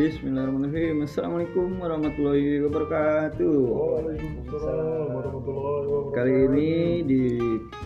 Bismillahirrahmanirrahim. 0.00 1.04
Assalamualaikum 1.04 1.76
warahmatullahi 1.76 2.64
wabarakatuh. 2.64 3.52
Waalaikumsalam 3.68 5.12
warahmatullahi 5.12 5.84
wabarakatuh. 5.92 6.16
Kali 6.16 6.32
ini 6.48 6.70
di 7.04 7.22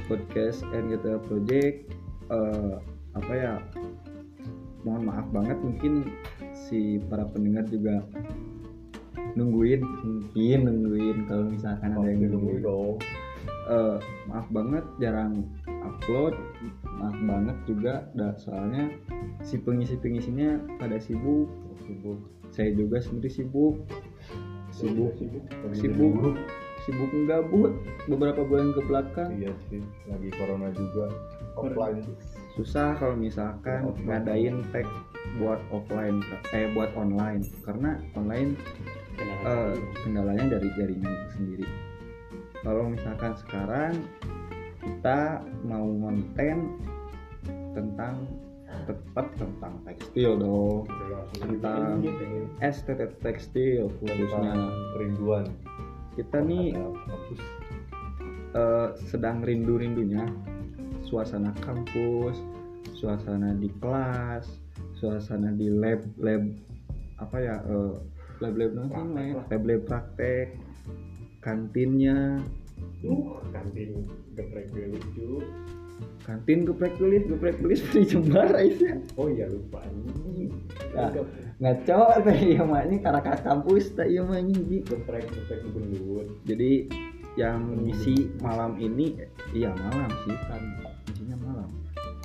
podcast 0.07 0.63
NGTA 0.71 1.19
Project 1.27 1.91
eh, 2.31 2.75
apa 3.19 3.33
ya? 3.35 3.59
Mohon 4.87 5.03
maaf 5.11 5.27
banget 5.35 5.59
mungkin 5.59 6.07
si 6.55 7.03
para 7.11 7.27
pendengar 7.27 7.67
juga 7.67 8.07
nungguin 9.35 9.83
mungkin 9.83 10.59
nungguin 10.71 11.19
kalau 11.27 11.51
misalkan 11.51 11.99
ada 11.99 12.07
yang 12.07 12.31
nungguin. 12.31 12.63
dong. 12.63 13.03
Eh, 13.67 13.99
maaf 14.31 14.47
banget 14.55 14.87
jarang 15.03 15.51
upload 15.67 16.39
maaf 16.95 17.17
banget 17.27 17.57
juga 17.67 17.95
dah 18.15 18.33
soalnya 18.39 18.89
si 19.45 19.61
pengisi 19.61 19.99
pengisinya 19.99 20.57
pada 20.81 20.97
sibuk 20.97 21.51
Sibuk. 21.85 22.19
saya 22.51 22.71
juga 22.73 22.97
sendiri 23.01 23.29
sibuk 23.29 23.77
sibuk 24.71 25.13
Sibuk. 25.15 25.75
sibuk 25.77 26.35
sibuk 26.85 27.11
gabut 27.25 27.73
beberapa 28.05 28.45
bulan 28.45 28.77
ke 28.77 28.81
belakang 28.85 29.31
Iya 29.41 29.53
sih, 29.73 29.81
lagi 30.05 30.29
corona 30.37 30.69
juga. 30.77 31.09
Offline. 31.57 32.03
susah 32.55 32.99
kalau 32.99 33.17
misalkan 33.17 33.89
Offline. 33.89 34.07
ngadain 34.11 34.57
tag 34.75 34.87
buat 35.41 35.59
offline 35.71 36.21
eh 36.53 36.69
buat 36.77 36.91
online 36.95 37.41
karena 37.65 37.97
online 38.15 38.55
eh, 39.19 39.75
kendalanya 40.05 40.59
dari 40.59 40.69
jaringan 40.77 41.09
itu 41.09 41.29
sendiri 41.35 41.67
kalau 42.61 42.91
misalkan 42.91 43.33
sekarang 43.39 43.93
kita 44.83 45.41
mau 45.65 45.87
konten 45.99 46.57
tentang 47.73 48.15
tetap 48.87 49.27
tentang 49.39 49.75
tekstil 49.87 50.39
dong. 50.39 50.87
Tentang 51.39 52.03
STT 52.61 53.01
tekstil 53.23 53.91
khususnya. 54.01 54.55
Kerinduan. 54.97 55.47
kita 56.15 56.39
nih 56.47 56.79
eh, 58.55 58.89
sedang 59.11 59.43
rindu-rindunya. 59.43 60.31
Suasana 61.05 61.53
kampus 61.61 62.39
suasana 62.97 63.53
di 63.59 63.69
kelas 63.83 64.47
suasana 64.97 65.53
di 65.53 65.69
lab 65.69 66.01
lab 66.17 66.41
apa 67.21 67.37
ya 67.37 67.57
eh, 67.67 67.95
lab 68.41 68.55
lab 68.57 68.71
nanti 68.73 69.35
lah. 69.35 69.45
lab 69.51 69.63
lab 69.67 69.81
praktek 69.85 70.49
kantinnya. 71.45 72.41
Uh, 73.05 73.37
kantin 73.53 74.09
geprek 74.33 74.73
lucu. 74.73 75.45
Kantin 76.25 76.65
geprek 76.65 76.97
tulis 76.97 77.23
geprek 77.29 77.61
tulis 77.61 77.81
di 77.93 78.01
Jembara 78.09 78.65
ya 78.65 78.97
Oh 79.21 79.29
iya 79.29 79.45
lupa. 79.47 79.85
Ah. 80.97 81.13
Gep- 81.13 81.29
ngaco 81.61 82.01
teh 82.25 82.39
iya 82.41 82.63
mah 82.65 82.83
ini 82.83 82.97
karena 82.99 83.21
kampus 83.23 83.93
teh 83.95 84.09
iya 84.09 84.25
mah 84.25 84.41
anjing. 84.41 84.83
Geprek 84.85 85.29
geprek 85.29 85.61
gendut. 85.71 86.29
jadi 86.49 86.89
yang 87.35 87.67
misi 87.83 88.31
malam 88.41 88.79
ini 88.79 89.19
iya 89.53 89.75
malam 89.75 90.07
sih 90.23 90.39
kan 90.47 90.63
misinya 91.11 91.37
malam 91.43 91.69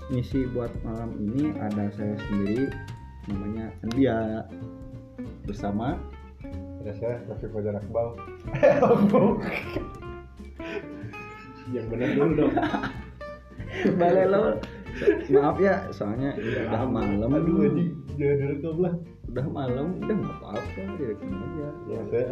misi 0.09 0.45
buat 0.53 0.69
malam 0.85 1.17
ini 1.17 1.49
ada 1.57 1.89
saya 1.97 2.13
sendiri 2.29 2.69
namanya 3.25 3.73
Andia 3.85 4.45
bersama 5.45 5.97
Ada 6.79 6.93
saya 6.95 7.15
Rafi 7.27 7.47
Fajar 7.51 7.75
Akbal. 7.75 8.07
Yang 11.75 11.85
benar 11.91 12.09
dulu 12.15 12.31
dong. 12.39 12.53
Balelo 13.95 14.59
maaf 15.29 15.57
ya 15.57 15.87
soalnya 15.89 16.33
udah 16.35 16.83
malam 16.85 17.29
Aduh 17.31 17.63
anjing, 17.63 17.89
jangan 18.13 18.35
direkam 18.37 18.75
lah. 18.77 18.93
udah 19.25 19.45
malam 19.47 19.87
udah 19.97 20.15
nggak 20.17 20.35
apa-apa 20.37 20.81
direkam 20.97 21.29
aja 21.31 21.69
Ya, 21.85 22.01
saya 22.05 22.25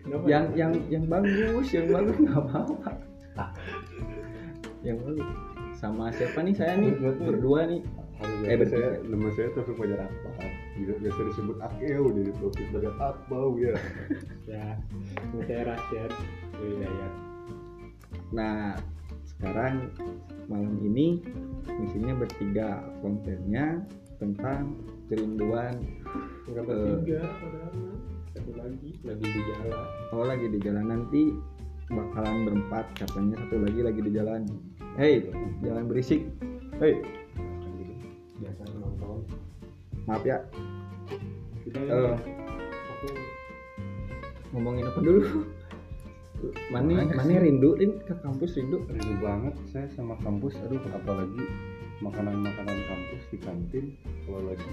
Kenapa? 0.00 0.24
yang 0.26 0.44
yang 0.54 0.72
yang 0.88 1.04
bagus 1.06 1.66
yang 1.70 1.86
bagus 1.88 2.16
nggak 2.16 2.38
apa-apa 2.38 2.90
yang 4.80 4.96
bagus 4.98 5.28
sama 5.74 6.08
siapa 6.10 6.40
nih 6.40 6.54
saya 6.54 6.76
nih 6.76 6.92
berdua 6.96 7.66
nih 7.66 7.82
Eh, 8.44 8.52
bertiga. 8.52 8.68
saya, 8.68 8.88
nama 9.08 9.32
saya 9.32 9.48
Taufik 9.56 9.80
Fajar 9.80 9.96
Akbal. 9.96 10.32
Biasa, 10.76 10.92
biasa 11.00 11.20
disebut 11.24 11.56
Akeo 11.56 12.04
di 12.12 12.28
Taufik 12.36 12.68
Fajar 12.68 12.92
Akbal 13.00 13.44
ya. 13.56 13.72
Ya, 14.52 14.76
saya 15.40 15.62
Rasyad 15.64 16.12
Hidayat. 16.60 17.12
Nah, 18.30 18.76
sekarang 19.26 19.90
malam 20.46 20.78
ini 20.80 21.22
misinya 21.66 22.14
bertiga 22.14 22.82
kontennya 23.00 23.80
tentang 24.16 24.76
kerinduan. 25.08 25.80
Enggak 26.46 26.64
Eh. 26.64 26.68
bertiga 26.68 27.20
padahal. 27.40 27.72
Satu 28.30 28.50
lagi 28.54 28.90
lagi 29.02 29.24
di 29.26 29.40
jalan. 29.42 29.86
Oh 30.14 30.22
lagi 30.22 30.46
di 30.46 30.58
jalan 30.62 30.86
nanti 30.86 31.22
bakalan 31.90 32.46
berempat 32.46 32.86
katanya 32.94 33.34
satu 33.42 33.58
lagi 33.58 33.80
lagi 33.82 34.00
di 34.00 34.12
jalan. 34.14 34.42
Hei, 34.94 35.26
jangan 35.60 35.86
berisik. 35.86 36.22
Hei, 36.78 37.02
Biasa 38.38 38.62
nonton. 38.74 39.26
maaf 40.06 40.22
ya. 40.22 40.38
Kita 41.60 41.78
aku 41.78 43.06
Ngomongin 44.50 44.82
apa 44.82 44.98
dulu? 44.98 45.46
Mani, 46.70 46.94
Mana 46.96 47.12
Mani 47.14 47.34
sih? 47.36 47.42
rindu 47.42 47.70
Lin, 47.76 47.92
ke 48.02 48.14
kampus 48.18 48.56
rindu. 48.56 48.80
Rindu 48.88 49.14
banget 49.20 49.54
saya 49.68 49.86
sama 49.92 50.16
kampus. 50.20 50.56
Aduh, 50.64 50.80
apalagi 50.90 51.44
makanan-makanan 52.00 52.78
kampus 52.88 53.22
di 53.28 53.38
kantin. 53.38 53.84
Kalau 54.24 54.40
lagi 54.48 54.64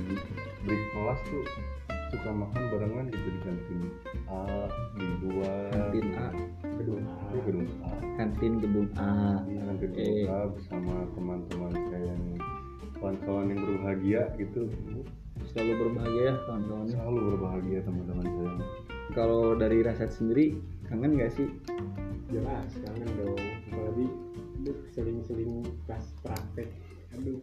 break 0.63 0.83
kelas 0.93 1.19
tuh 1.27 1.43
suka 2.07 2.31
makan 2.31 2.61
barengan 2.71 3.05
gitu 3.11 3.27
di 3.27 3.39
kantin 3.43 3.79
A, 4.31 4.39
di 4.95 5.07
dua, 5.19 5.51
Kantin 5.75 6.07
A, 6.15 6.27
kedua. 6.79 6.99
di 7.03 7.39
gedung 7.43 7.67
A. 7.83 7.91
kantin 8.15 8.53
gedung 8.63 8.87
A. 8.95 9.43
Di 9.43 9.59
kantin 9.59 9.89
Eh. 9.91 10.23
gedung 10.23 10.31
A 10.31 10.39
bersama 10.47 10.93
teman-teman 11.11 11.71
saya 11.91 12.07
yang 12.07 12.23
kawan-kawan 12.95 13.51
yang 13.51 13.59
berbahagia 13.59 14.21
gitu. 14.39 14.71
Selalu 15.51 15.71
berbahagia 15.83 16.21
ya 16.23 16.35
kawan-kawannya. 16.47 16.95
Selalu 16.95 17.19
berbahagia 17.27 17.79
teman-teman 17.83 18.23
saya. 18.25 18.55
Kalau 19.11 19.55
dari 19.55 19.79
Rasad 19.81 20.11
sendiri 20.11 20.55
kangen 20.87 21.15
gak 21.15 21.31
sih 21.31 21.47
Jelas 22.27 22.67
kangen 22.77 23.09
dong. 23.15 23.39
Apalagi 23.65 24.05
aduh, 24.59 24.77
seling-seling 24.91 25.63
pas 25.83 26.03
praktek. 26.19 26.67
Aduh, 27.13 27.39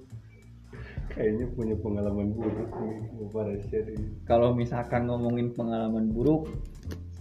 Kayaknya 1.13 1.47
punya 1.51 1.77
pengalaman 1.77 2.33
buruk 2.33 2.69
nih 2.77 3.01
Rasyad 3.31 3.87
ini. 3.89 4.07
kalau 4.25 4.53
misalkan 4.53 5.07
ngomongin 5.07 5.53
pengalaman 5.53 6.11
buruk 6.11 6.51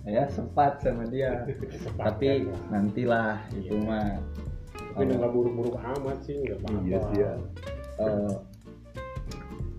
saya 0.02 0.28
sempat 0.28 0.82
sama 0.82 1.08
dia 1.08 1.48
tapi 2.02 2.44
lah. 2.44 2.60
nantilah 2.70 3.32
itu 3.54 3.72
Iya. 3.72 3.88
mah 3.88 4.20
tapi 4.94 5.10
nggak 5.10 5.32
buruk-buruk 5.32 5.78
amat 5.80 6.18
sih 6.22 6.36
nggak 6.38 6.58
apa-apa 6.60 6.84
Iya 6.84 7.00
sih 7.02 7.18
ya. 7.18 7.32
Eh, 7.98 8.34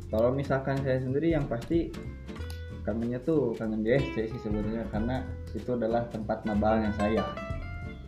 kalau 0.08 0.30
misalkan 0.30 0.78
saya 0.80 0.98
sendiri 0.98 1.30
yang 1.30 1.44
pasti 1.44 1.90
kangennya 2.84 3.18
tuh 3.24 3.56
kangen 3.56 3.80
DSC 3.80 4.28
sih 4.28 4.40
sebenarnya 4.44 4.84
karena 4.92 5.24
itu 5.56 5.70
adalah 5.72 6.04
tempat 6.12 6.44
mabalnya 6.44 6.92
saya. 7.00 7.24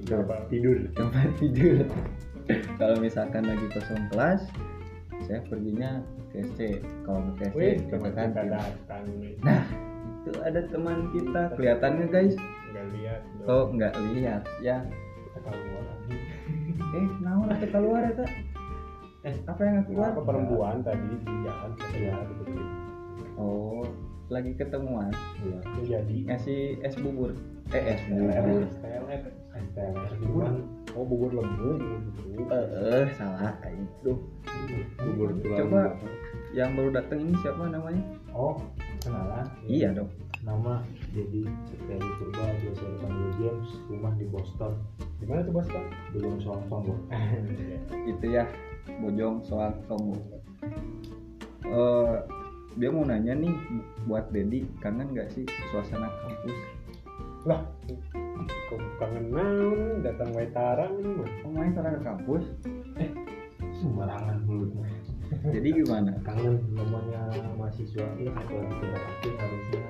Tempat 0.04 0.52
tidur. 0.52 0.76
tempat 0.92 1.28
tidur. 1.40 1.88
Kalau 2.80 2.96
misalkan 3.02 3.48
lagi 3.48 3.66
kosong 3.74 4.06
kelas 4.12 4.46
saya 5.26 5.42
perginya 5.48 5.98
ke 6.30 6.46
SC 6.46 6.78
kalau 7.02 7.34
ke 7.34 7.50
SC 7.50 7.56
Wih, 7.56 7.76
teman 7.90 8.12
kita 8.14 8.42
datang 8.46 9.02
nih 9.18 9.34
nah 9.42 9.64
itu 10.26 10.30
ada 10.42 10.60
teman 10.70 10.98
kita. 11.14 11.42
Kelihatannya 11.54 12.06
guys. 12.10 12.34
Nggak 12.74 12.86
lihat 12.98 13.20
dong. 13.38 13.46
oh 13.46 13.64
nggak 13.70 13.94
lihat. 14.14 14.42
Ya. 14.58 14.82
Kita 15.30 15.38
keluar 15.46 15.82
lagi. 15.86 16.16
Eh 16.94 17.06
naon 17.22 17.48
atau 17.50 17.68
keluar 17.70 18.00
ya 18.06 18.12
tak 18.18 18.30
eh 19.26 19.34
apa 19.46 19.60
yang 19.62 19.86
keluar? 19.86 20.10
Apa 20.14 20.22
perempuan 20.22 20.76
tadi 20.82 21.02
di 21.02 21.34
jalan 21.46 21.70
gitu 21.74 22.54
oh 23.36 23.82
lagi 24.28 24.52
ketemuan. 24.58 25.10
Iya. 25.42 25.58
itu 25.62 25.80
jadi 25.86 26.16
ngasih 26.30 26.60
es 26.82 26.94
bubur. 26.98 27.30
Eh 27.70 27.82
es 27.94 28.00
bubur. 28.10 28.66
STLR 29.56 30.12
bubur. 30.20 30.50
Oh 30.96 31.04
bubur 31.04 31.30
lembu 31.32 31.76
bubur 31.78 32.46
eh 32.50 32.66
eh, 33.02 33.06
salah 33.14 33.54
itu 33.70 34.12
Bubur 34.98 35.28
tulang. 35.40 35.58
Coba. 35.68 35.82
yang 36.56 36.72
baru 36.72 36.88
datang 36.96 37.20
ini 37.20 37.36
siapa 37.44 37.68
namanya? 37.68 38.00
Oh, 38.32 38.56
kenalan. 39.04 39.44
iya 39.68 39.92
dong. 39.92 40.08
Nama 40.40 40.80
jadi 41.12 41.42
Setiawi 41.68 42.10
Purba, 42.22 42.44
biasa 42.62 42.84
dipanggil 42.86 43.30
James, 43.36 43.70
rumah 43.92 44.12
di 44.16 44.24
Boston. 44.30 44.72
di 45.20 45.24
mana 45.28 45.42
tuh 45.42 45.52
bos 45.52 45.68
bang 45.68 45.88
Belum 46.16 46.38
soal 46.40 46.60
sombong. 46.70 47.00
itu 48.14 48.26
ya 48.30 48.44
bojong 49.02 49.42
soal 49.42 49.74
kamu 49.90 50.14
eh 51.66 52.16
dia 52.76 52.92
mau 52.92 53.08
nanya 53.08 53.32
nih 53.32 53.56
buat 54.04 54.28
Dedi 54.28 54.68
kangen 54.84 55.16
nggak 55.16 55.32
sih 55.32 55.48
suasana 55.72 56.12
kampus? 56.12 56.56
Lah 57.48 57.60
kok 58.68 58.80
kangen 59.00 59.32
naon 59.32 60.04
datang 60.04 60.28
wae 60.36 60.44
tarang 60.52 60.92
ini 61.00 61.10
mah 61.16 61.28
kamu 61.40 61.52
main 61.56 61.72
ke 61.72 62.02
kampus? 62.04 62.44
Sembarangan 63.80 64.44
mulutnya. 64.44 64.88
jadi 65.48 65.68
gimana? 65.72 66.12
Kangen 66.20 66.60
namanya 66.76 67.32
mahasiswa 67.56 68.06
ya 68.20 68.30
apalagi 68.36 68.72
tingkat 68.76 69.02
akhir 69.08 69.32
harusnya 69.40 69.82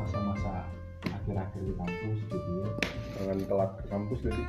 masa-masa 0.00 0.52
akhir-akhir 1.04 1.62
di 1.68 1.74
kampus 1.76 2.18
gitu 2.32 2.50
ya. 2.64 2.68
Jangan 3.20 3.38
telat 3.44 3.70
ke 3.76 3.84
kampus 3.92 4.18
jadi 4.24 4.44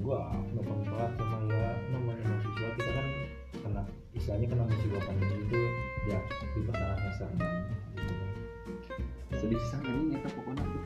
gua 0.00 0.32
gampang 0.32 0.80
banget 0.88 1.12
sama 1.20 1.38
ya 1.52 1.70
namanya 1.92 2.24
mahasiswa 2.24 2.68
kita 2.74 2.90
kan 2.90 3.06
kena 3.74 3.82
istilahnya 4.14 4.46
kena 4.46 4.62
musibah 4.70 5.02
pandemi 5.02 5.36
itu 5.50 5.58
ya 6.06 6.18
kita 6.54 6.72
sangat 6.78 6.98
nyasar 7.02 7.30
banget 7.34 7.64
gitu 7.98 8.14
kan. 8.14 8.30
Sedih 9.34 9.62
sangat 9.66 9.90
ini 9.90 10.02
nyata 10.14 10.28
pokoknya. 10.38 10.62
Tuh 10.62 10.82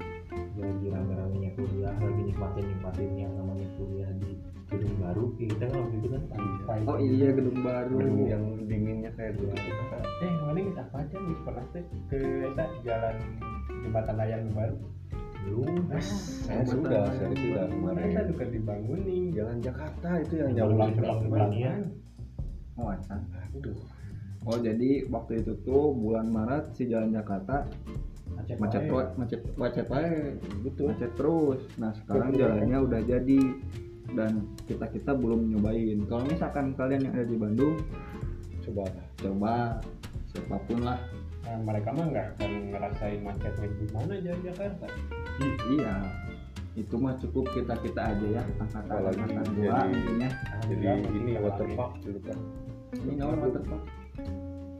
Ya, 0.58 0.66
lagi 0.66 0.90
rame-ramenya 0.90 1.50
kuliah 1.54 1.94
lagi 2.02 2.22
nikmatin 2.26 2.66
nikmatin 2.66 3.10
yang 3.14 3.30
namanya 3.38 3.62
kuliah 3.78 4.10
di 4.18 4.42
gedung 4.66 4.96
baru. 4.98 5.24
Ya, 5.38 5.46
kita 5.54 5.64
kan 5.70 5.76
waktu 5.86 5.96
itu 6.02 6.08
kan 6.10 6.22
tanpa 6.34 6.72
oh 6.82 6.98
iya 6.98 7.28
gedung 7.30 7.58
baru. 7.62 7.94
Gedung 7.94 8.20
yang 8.26 8.44
dinginnya 8.66 9.10
kayak 9.14 9.38
gitu. 9.38 9.54
Eh 9.54 10.32
mana 10.42 10.58
kita 10.58 10.82
apa 10.82 10.96
aja 10.98 11.14
nih? 11.14 11.36
Pernah 11.46 11.64
teh 11.70 11.84
ke 12.10 12.20
jalan 12.82 13.16
jembatan 13.86 14.14
layang 14.18 14.44
baru? 14.50 14.76
Belum. 15.46 15.74
Saya 16.42 16.62
sudah 16.66 17.04
saya 17.06 17.30
sudah 17.38 17.64
Mana 17.70 18.02
kemarin. 18.02 18.10
eta 18.10 18.22
juga 18.26 18.44
dibangun 18.50 19.00
nih 19.06 19.22
jalan 19.38 19.56
Jakarta 19.62 20.08
itu 20.26 20.34
yang 20.42 20.50
nyambung 20.58 20.90
ulang-ulang 20.98 21.54
ya 21.54 21.74
oh 22.78 22.88
acan. 22.94 23.20
aduh 23.58 23.78
oh 24.46 24.58
jadi 24.62 25.04
waktu 25.10 25.42
itu 25.42 25.52
tuh 25.66 25.92
bulan 25.92 26.30
Maret 26.30 26.72
si 26.78 26.86
jalan 26.86 27.10
Jakarta 27.12 27.66
macet 28.56 28.88
wae. 28.88 29.06
macet 29.18 29.40
macet 29.58 29.86
wae. 29.92 30.38
Betul 30.64 30.94
macet 30.94 31.12
terus. 31.18 31.60
Nah 31.76 31.92
sekarang 31.92 32.32
jalannya 32.32 32.78
udah 32.80 33.00
jadi 33.04 33.40
dan 34.16 34.32
kita 34.64 34.86
kita 34.88 35.12
belum 35.12 35.52
nyobain. 35.52 35.98
Kalau 36.08 36.24
misalkan 36.24 36.72
kalian 36.78 37.08
yang 37.08 37.14
ada 37.18 37.26
di 37.28 37.36
Bandung 37.36 37.76
coba. 38.64 38.84
coba 39.18 39.54
siapa 40.30 40.56
pun 40.64 40.78
lah. 40.84 41.00
Nah, 41.48 41.56
mereka 41.64 41.96
mah 41.96 42.06
nggak 42.12 42.26
akan 42.36 42.50
ngerasain 42.76 43.20
macetnya 43.24 43.68
gimana 43.80 44.12
jalan 44.20 44.40
Jakarta. 44.44 44.86
I- 45.40 45.60
iya. 45.80 45.94
Itu 46.76 46.94
mah 47.00 47.18
cukup 47.18 47.50
kita 47.56 47.74
kita 47.82 48.00
aja 48.14 48.26
ya 48.38 48.42
angkatan 48.44 48.84
angkatan 48.86 49.46
dua 49.56 49.90
intinya. 49.90 50.30
jadi 50.68 51.02
ini 51.10 51.32
waterpark 51.42 51.92
di 52.06 52.10
depan 52.14 52.38
ini 52.96 53.12
naon 53.20 53.36
waterpark. 53.44 53.84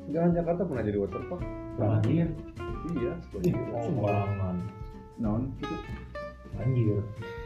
Jalan 0.09 0.31
Jakarta 0.33 0.63
pernah 0.65 0.85
jadi 0.85 0.99
waterpark. 1.01 1.43
Banjir. 1.77 2.29
Iya 2.97 3.13
ih 3.45 3.55
sembarangan 3.85 4.57
naon 5.21 5.53
gitu. 5.61 5.77
Banjir. 6.57 7.01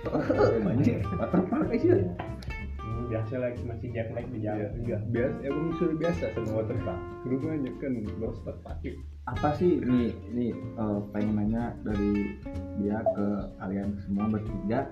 Banjir. 0.67 0.99
Waterpark 1.19 1.67
aja 1.75 1.91
Iya. 1.99 2.15
Hmm, 2.83 3.09
biasa 3.09 3.35
lagi 3.41 3.63
masih 3.65 3.89
jet 3.95 4.09
lag 4.13 4.27
di 4.29 4.39
Iya, 4.43 4.53
jalan 4.55 4.73
enggak 4.83 5.01
biasa 5.11 5.37
emang 5.47 5.67
sudah 5.81 5.97
biasa 5.99 6.25
sama 6.37 6.51
waterpark. 6.63 7.01
Rumahnya 7.27 7.71
kan 7.83 7.93
berostak 8.19 8.57
pakai 8.63 8.93
apa 9.23 9.55
sih 9.55 9.79
nih 9.79 10.11
nih 10.35 10.51
eh, 10.55 10.99
pengen 11.15 11.35
nanya 11.39 11.75
dari 11.87 12.39
dia 12.79 12.99
ke 13.15 13.27
kalian 13.59 13.99
semua 14.07 14.27
bertiga. 14.31 14.87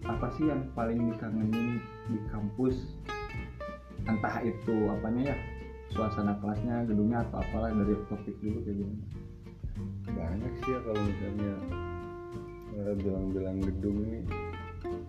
Apa 0.00 0.32
sih 0.32 0.48
yang 0.48 0.64
paling 0.72 1.12
dikangenin 1.12 1.76
di 2.08 2.18
kampus 2.32 2.96
entah 4.10 4.36
itu 4.42 4.74
apanya 4.90 5.34
ya 5.34 5.36
suasana 5.90 6.38
kelasnya 6.38 6.86
gedungnya 6.86 7.26
atau 7.26 7.42
apalah 7.42 7.70
dari 7.74 7.94
topik 8.06 8.36
dulu 8.42 8.58
kayak 8.62 8.76
gimana 8.78 9.04
banyak 10.10 10.52
sih 10.62 10.70
ya 10.70 10.78
kalau 10.84 11.00
misalnya 11.02 11.52
eh, 12.76 12.94
bilang-bilang 12.98 13.58
gedung 13.62 13.98
ini. 14.06 14.20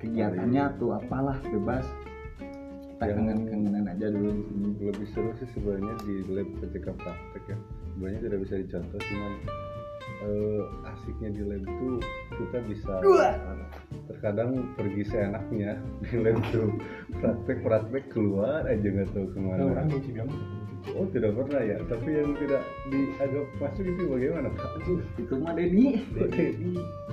Kegiatannya 0.01 0.63
tuh 0.81 0.97
apalah 0.97 1.37
bebas. 1.45 1.85
Kita 3.01 3.17
kangen-kangenan 3.17 3.89
aja 3.89 4.13
dulu 4.13 4.29
di 4.29 4.43
sini. 4.45 4.69
lebih 4.93 5.07
seru 5.09 5.33
sih 5.41 5.49
sebenarnya 5.57 5.95
di 6.05 6.15
lab 6.29 6.49
ketika 6.61 6.91
praktek 6.93 7.43
ya. 7.49 7.57
Sebenarnya 7.93 8.19
tidak 8.29 8.39
bisa 8.45 8.55
dicontoh 8.61 8.99
cuman 9.01 9.33
eh, 10.21 10.89
asiknya 10.93 11.29
di 11.33 11.41
lab 11.45 11.63
itu 11.65 11.89
kita 12.37 12.57
bisa 12.69 12.93
terkadang 14.09 14.71
pergi 14.77 15.03
seenaknya 15.09 15.81
di 16.05 16.15
lab 16.21 16.37
tuh 16.53 16.69
praktek 17.17 17.57
praktek 17.65 18.03
keluar 18.13 18.65
aja 18.69 18.87
nggak 18.87 19.09
tahu 19.13 19.27
ke 19.33 19.39
mana. 19.41 19.61
Orang 19.69 19.87
sih 19.89 20.13
bilang 20.13 20.31
oh 20.97 21.05
tidak 21.13 21.31
pernah 21.37 21.61
ya? 21.61 21.77
Tapi 21.85 22.09
yang 22.09 22.31
tidak 22.37 22.63
dianggap 22.89 23.45
masuk 23.61 23.85
itu 23.85 24.03
bagaimana 24.09 24.47
pak? 24.53 24.69
Aduh, 24.81 25.01
itu 25.17 25.33
mah 25.37 25.53
Dedi. 25.53 25.85
Oke 26.17 26.45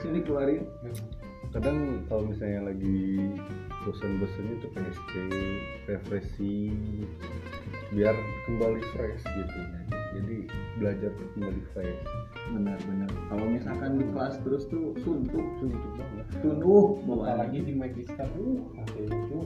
sini 0.00 0.18
keluarin. 0.24 0.64
Kadang 1.48 2.04
kalau 2.12 2.28
misalnya 2.28 2.68
lagi 2.68 3.24
bosan-bosannya 3.88 4.54
tuh 4.60 4.70
PSC 4.76 5.12
refreshing 5.88 7.08
biar 7.88 8.12
kembali 8.44 8.84
fresh 8.92 9.24
gitu 9.24 9.60
jadi 10.16 10.36
belajar 10.80 11.10
kembali 11.36 11.62
fresh. 11.76 12.00
Benar-benar. 12.54 13.10
Kalau 13.28 13.46
misalkan 13.48 13.90
di 14.00 14.04
kelas 14.12 14.40
terus 14.46 14.64
tuh 14.70 14.96
suntuk. 15.04 15.44
Suntuk 15.60 15.92
banget. 15.98 16.26
Tunduh 16.40 16.96
bawa 17.04 17.36
apalagi 17.36 17.64
di 17.66 17.72
magister 17.76 18.28
uh 18.38 18.60
masih 18.76 19.04
lucu. 19.10 19.40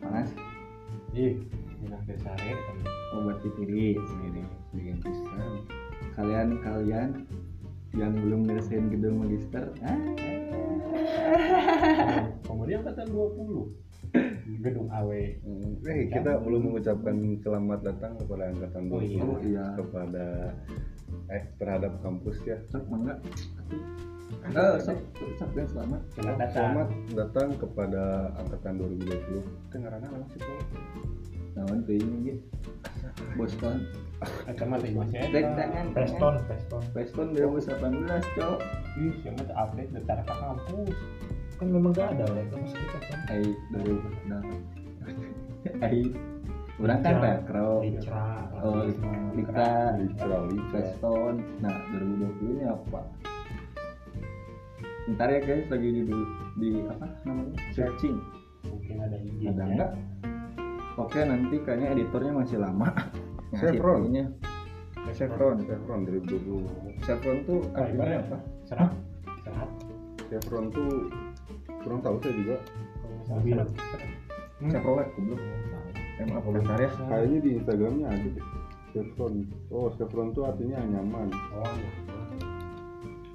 Panas. 0.00 0.30
Ih 1.12 1.36
ke 2.12 2.18
sare 2.18 2.52
kan 2.52 2.78
obat 3.14 3.38
tiris 3.40 4.10
ini 4.26 4.42
dengan 4.74 4.96
pisang 5.00 5.54
kalian 6.18 6.48
kalian 6.60 7.08
yang 7.94 8.12
belum 8.16 8.44
ngerasain 8.44 8.90
gedung 8.90 9.22
magister 9.22 9.70
ah, 9.80 9.96
kemudian 12.44 12.82
angkatan 12.82 13.08
20 13.08 13.70
gedung 14.62 14.88
AW 14.90 15.10
Hmm, 15.42 15.78
eh 15.88 16.06
kita 16.10 16.38
belum 16.42 16.70
mengucapkan 16.70 17.16
selamat 17.42 17.80
datang 17.82 18.12
kepada 18.20 18.42
angkatan 18.52 18.82
Oh, 18.92 19.00
20 19.00 19.06
iya. 19.06 19.22
Oh, 19.22 19.38
iya. 19.42 19.66
kepada 19.78 20.26
eh 21.32 21.42
terhadap 21.56 21.92
kampus 22.04 22.36
ya. 22.44 22.56
Sok 22.68 22.84
mangga. 22.92 23.14
Eh 24.52 24.74
sok 24.82 24.98
selamat. 25.54 26.00
Selamat 26.14 26.36
datang. 26.38 26.52
Selamat 26.52 26.88
datang 27.14 27.48
kepada 27.56 28.02
angkatan 28.36 28.72
2020 28.80 29.72
dengarannya 29.72 30.08
apa 30.08 30.26
sih 30.32 30.40
Pak? 30.40 30.60
naon 31.52 31.84
tuh 31.84 31.96
ini 32.00 32.40
Boston. 33.36 33.84
Atau 34.48 34.64
mah 34.70 34.78
teh 34.80 34.94
masih 34.94 35.18
ada 35.20 35.68
Preston 35.92 36.40
Preston. 36.48 36.82
Boston 36.96 37.26
2018 37.36 38.38
cok. 38.38 38.58
Ih 38.96 39.12
siapa 39.20 39.42
update 39.52 39.90
data 39.92 40.22
ke 40.24 40.32
kampus 40.32 40.96
kan 41.62 41.70
memang 41.70 41.94
gak 41.94 42.10
ada 42.18 42.26
lah 42.26 42.42
kampus 42.50 42.74
kita 42.74 42.98
kan 43.06 43.20
ai 43.30 43.46
dari 43.70 43.92
udah 43.94 44.42
ai 45.86 46.00
orang 46.82 47.00
kan 47.06 47.14
rekro 47.22 47.70
Licra 47.86 48.26
oh 48.58 48.82
Licra. 48.82 49.14
Litra, 49.38 49.70
litra. 50.02 50.38
Preston 50.74 51.34
nah 51.62 51.72
2020 51.94 52.52
ini 52.58 52.64
apa? 52.66 53.00
Ntar 55.14 55.28
ya 55.30 55.40
guys 55.42 55.66
lagi 55.70 55.88
di 55.88 56.02
di 56.58 56.70
apa 56.84 57.06
namanya? 57.26 57.54
Searching. 57.74 58.18
Mungkin 58.66 58.96
ada 58.98 59.14
ada 59.14 59.16
izinnya 59.22 59.64
enggak 59.66 59.90
oke 60.98 61.20
nanti 61.22 61.56
kayaknya 61.62 61.88
editornya 61.94 62.32
masih 62.42 62.58
lama. 62.58 62.90
Chevron. 63.62 64.10
taunya. 64.10 64.26
Chevron. 65.14 65.56
Chevron 65.62 66.00
2020 66.10 67.06
Chevron 67.06 67.38
tuh 67.46 67.60
artinya 67.78 68.18
apa? 68.18 68.38
Serat 68.66 68.92
serat 69.46 69.70
Chevron 70.26 70.66
tuh 70.74 71.06
kurang 71.82 72.00
tahu 72.00 72.16
saya 72.22 72.34
juga. 72.34 72.56
Serat. 73.26 73.68
Chevrolet 74.62 75.08
goblok. 75.18 75.40
Emang 76.22 76.36
apa 76.38 76.48
bentar 76.54 76.78
ya 76.78 76.90
kayaknya 77.10 77.38
di 77.42 77.50
Instagramnya 77.58 78.06
ada 78.06 78.28
deh. 78.30 78.46
Chevron 78.92 79.34
oh 79.72 79.88
Chevron 79.96 80.28
tuh 80.36 80.44
artinya 80.46 80.78
nyaman. 80.86 81.28
Oh 81.56 81.66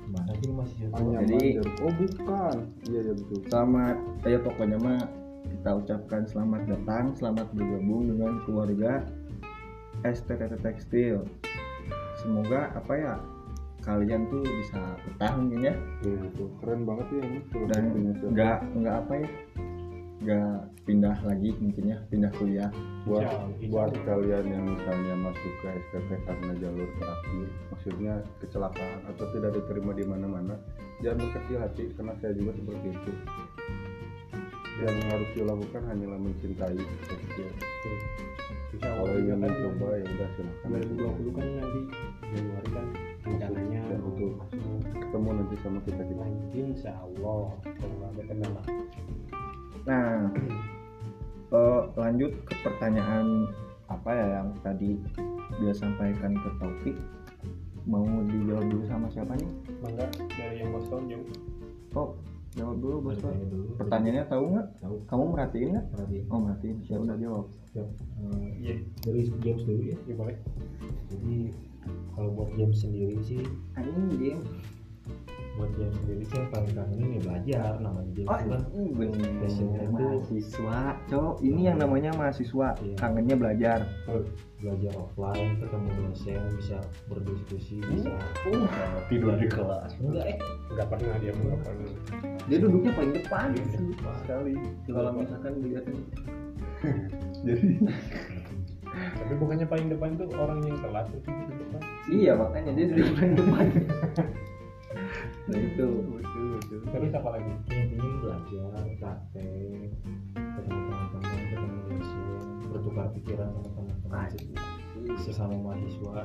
mana 0.07 0.31
sih 0.39 0.49
masih 0.55 0.75
jatuh 0.87 1.03
nyaman 1.03 1.27
Jadi- 1.27 1.55
oh 1.83 1.91
bukan. 1.91 2.57
Iya 2.87 2.99
iya 3.11 3.13
betul. 3.17 3.39
Selamat 3.51 3.97
ya 4.23 4.39
pokoknya 4.39 4.77
mah 4.79 5.01
kita 5.47 5.69
ucapkan 5.83 6.21
selamat 6.27 6.61
datang 6.67 7.05
selamat 7.15 7.47
bergabung 7.51 8.07
dengan 8.07 8.33
keluarga 8.47 9.03
STTT 10.07 10.63
Tekstil. 10.63 11.27
Semoga 12.23 12.71
apa 12.71 12.93
ya 12.95 13.13
kalian 13.87 14.27
tuh 14.27 14.43
bisa 14.43 14.81
mungkin 15.39 15.59
ya. 15.63 15.73
Iya, 16.03 16.19
itu 16.27 16.43
keren 16.59 16.83
banget 16.83 17.07
ya 17.15 17.21
ini 17.23 17.39
dan 17.71 17.83
nggak 18.35 18.57
nggak 18.75 18.95
apa 18.99 19.13
ya 19.23 19.29
nggak 20.17 20.55
pindah 20.83 21.15
lagi 21.23 21.49
mungkin 21.61 21.83
ya 21.87 21.97
pindah 22.11 22.31
kuliah. 22.35 22.69
Buat 23.07 23.23
Insya- 23.23 23.47
insya 23.47 23.69
buat 23.71 23.89
Allah. 23.95 24.03
kalian 24.03 24.45
yang 24.51 24.65
misalnya 24.67 25.13
masuk 25.23 25.53
ke 25.63 25.67
SPT 25.71 26.09
karena 26.27 26.51
jalur 26.59 26.89
terakhir 26.99 27.47
maksudnya 27.71 28.13
kecelakaan 28.43 28.99
atau 29.07 29.25
tidak 29.31 29.51
diterima 29.55 29.91
di 29.95 30.03
mana-mana 30.03 30.55
jangan 30.99 31.23
berkecil 31.23 31.57
hati 31.63 31.83
karena 31.95 32.13
saya 32.19 32.31
juga 32.35 32.51
seperti 32.59 32.87
itu. 32.91 33.11
Yang 34.77 34.97
harus 35.09 35.29
dilakukan 35.33 35.81
hanyalah 35.89 36.19
mencintai 36.21 36.77
tekstil 36.77 37.49
Insya 38.77 38.93
kalau 38.93 39.13
ingin 39.17 39.41
kan 39.41 39.49
mencoba 39.49 39.87
ya 39.97 40.05
udah 40.05 40.29
silahkan. 40.37 40.67
2020 40.69 41.33
kan 41.33 41.45
nanti 41.57 41.81
Januari 42.29 42.69
kan 42.69 42.87
rencananya 43.25 43.81
Ya, 43.87 43.97
betul. 43.97 44.31
masuk 44.37 44.61
ketemu 44.93 45.29
nanti 45.33 45.55
sama 45.65 45.79
kita 45.81 46.03
kita. 46.05 46.23
Insya 46.53 46.91
Allah 46.93 47.41
kalau 47.65 47.97
ada 48.05 48.21
kendala 48.21 48.61
nah 49.87 50.27
eh, 51.47 51.81
lanjut 51.95 52.31
ke 52.43 52.53
pertanyaan 52.59 53.47
apa 53.87 54.09
ya 54.11 54.25
yang 54.37 54.49
tadi 54.59 54.99
dia 55.63 55.71
sampaikan 55.71 56.35
ke 56.35 56.49
topik 56.59 56.95
mau 57.87 58.03
dijawab 58.03 58.67
dulu 58.67 58.83
sama 58.83 59.07
siapa 59.07 59.31
nih? 59.39 59.47
Mangga 59.79 60.05
dari 60.35 60.59
yang 60.59 60.75
Boston 60.75 61.07
jauh. 61.07 61.23
oh 61.95 62.09
jawab 62.57 62.77
dulu 62.81 62.95
bos 63.05 63.19
Pak. 63.21 63.33
Pertanyaannya 63.77 64.25
tahu 64.25 64.43
nggak? 64.57 64.67
Tahu. 64.81 64.95
Kamu 65.05 65.23
merhatiin 65.37 65.69
nggak? 65.77 65.85
Berarti 65.93 66.17
oh 66.33 66.39
merhatiin. 66.41 66.77
Siapa 66.83 67.01
udah 67.05 67.17
jawab. 67.21 67.45
Siap. 67.71 67.87
Iya, 68.57 68.73
dari 69.05 69.21
James 69.45 69.63
dulu 69.63 69.81
ya. 69.85 69.97
Iya 70.09 70.15
boleh. 70.17 70.37
jadi 71.07 71.35
kalau 72.17 72.29
buat 72.35 72.49
James 72.57 72.77
sendiri 72.83 73.15
sih 73.23 73.41
anjing 73.79 74.41
buat 75.57 75.71
James 75.73 75.95
sendiri 75.97 76.23
sih 76.23 76.37
yang 76.37 76.49
paling 76.49 76.71
kangen 76.71 76.97
ini 76.99 77.17
belajar 77.17 77.71
namanya 77.77 78.11
James 78.13 78.27
oh 78.27 78.37
itu 78.37 78.47
kan. 78.47 78.61
bener. 78.93 79.31
Passionnya 79.37 79.79
tuh- 79.81 79.91
mahasiswa 79.91 80.79
cowok 81.07 81.35
ini 81.41 81.61
yang 81.63 81.77
namanya 81.77 82.11
mahasiswa 82.13 82.67
Iya. 82.77 82.95
kangennya 82.95 83.35
belajar. 83.35 83.79
Belajar 84.57 84.93
offline 84.95 85.51
ketemu 85.59 85.89
dosen 85.99 86.41
bisa 86.53 86.77
berdiskusi 87.05 87.77
bisa 87.83 88.13
uh, 88.47 89.01
tidur 89.05 89.33
di 89.35 89.47
kelas. 89.47 89.91
Enggak 89.97 90.25
eh. 90.27 90.37
Nggak 90.69 90.87
pernah 90.87 91.15
dia 91.17 91.31
nggak 91.31 91.59
pernah. 91.59 91.89
dia 92.43 92.57
duduknya 92.57 92.91
paling 92.91 93.13
depan 93.13 93.47
Iya. 93.51 93.65
sekali. 94.15 94.53
Kalau 94.85 95.11
misalkan 95.11 95.51
dilihat 95.59 95.85
jadi 97.43 97.67
Tapi 98.97 99.33
bukannya 99.35 99.65
paling 99.65 99.87
depan 99.89 100.09
tuh 100.15 100.29
orang 100.33 100.57
yang 100.63 100.77
telat 100.79 101.05
itu 101.11 101.29
di 101.29 101.53
depan. 101.55 101.81
iya 102.07 102.31
makanya 102.33 102.71
dia 102.71 102.85
duduk 102.87 103.09
paling 103.13 103.33
depan 103.35 103.65
nah 105.47 105.59
itu. 105.59 105.89
Terus 106.67 107.11
apa 107.15 107.29
lagi? 107.39 107.51
Ya, 107.71 107.79
intinya 107.87 108.09
belajar 108.19 108.71
praktek 108.99 109.91
ketemu 110.35 110.79
teman-teman 110.89 111.41
ketemu 111.47 111.77
dosen 111.87 112.21
bertukar 112.67 113.07
pikiran 113.15 113.47
sama 113.55 113.69
teman-teman 113.71 114.29
sesama 115.23 115.55
mahasiswa. 115.55 116.15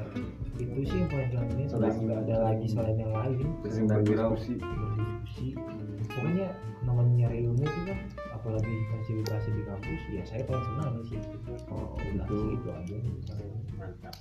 Itu 0.58 0.80
sih 0.82 0.98
yang 0.98 1.08
paling 1.10 1.30
kangenin 1.30 1.66
selain 1.70 1.94
nggak 2.02 2.18
ada 2.26 2.36
lagi 2.50 2.66
selain 2.66 2.96
yang 2.98 3.12
lain. 3.14 3.46
Sering 3.62 3.86
berdiskusi 3.86 4.52
berdiskusi 4.58 5.48
pokoknya 6.12 6.46
namanya 6.84 7.12
nyari 7.24 7.46
ilmu 7.46 7.62
itu 7.62 7.80
kan 7.88 7.98
apalagi 8.34 8.74
fasilitasi 8.90 9.48
di 9.54 9.62
kampus 9.64 10.02
ya 10.12 10.22
saya 10.26 10.42
paling 10.44 10.66
senang 10.66 10.92
situ 11.06 11.36
Oh, 11.70 11.94
udah 11.96 12.26
gitu. 12.26 12.34
sih 12.36 12.50
itu 12.52 12.68
aja 12.68 12.96
Mantap. 13.78 14.14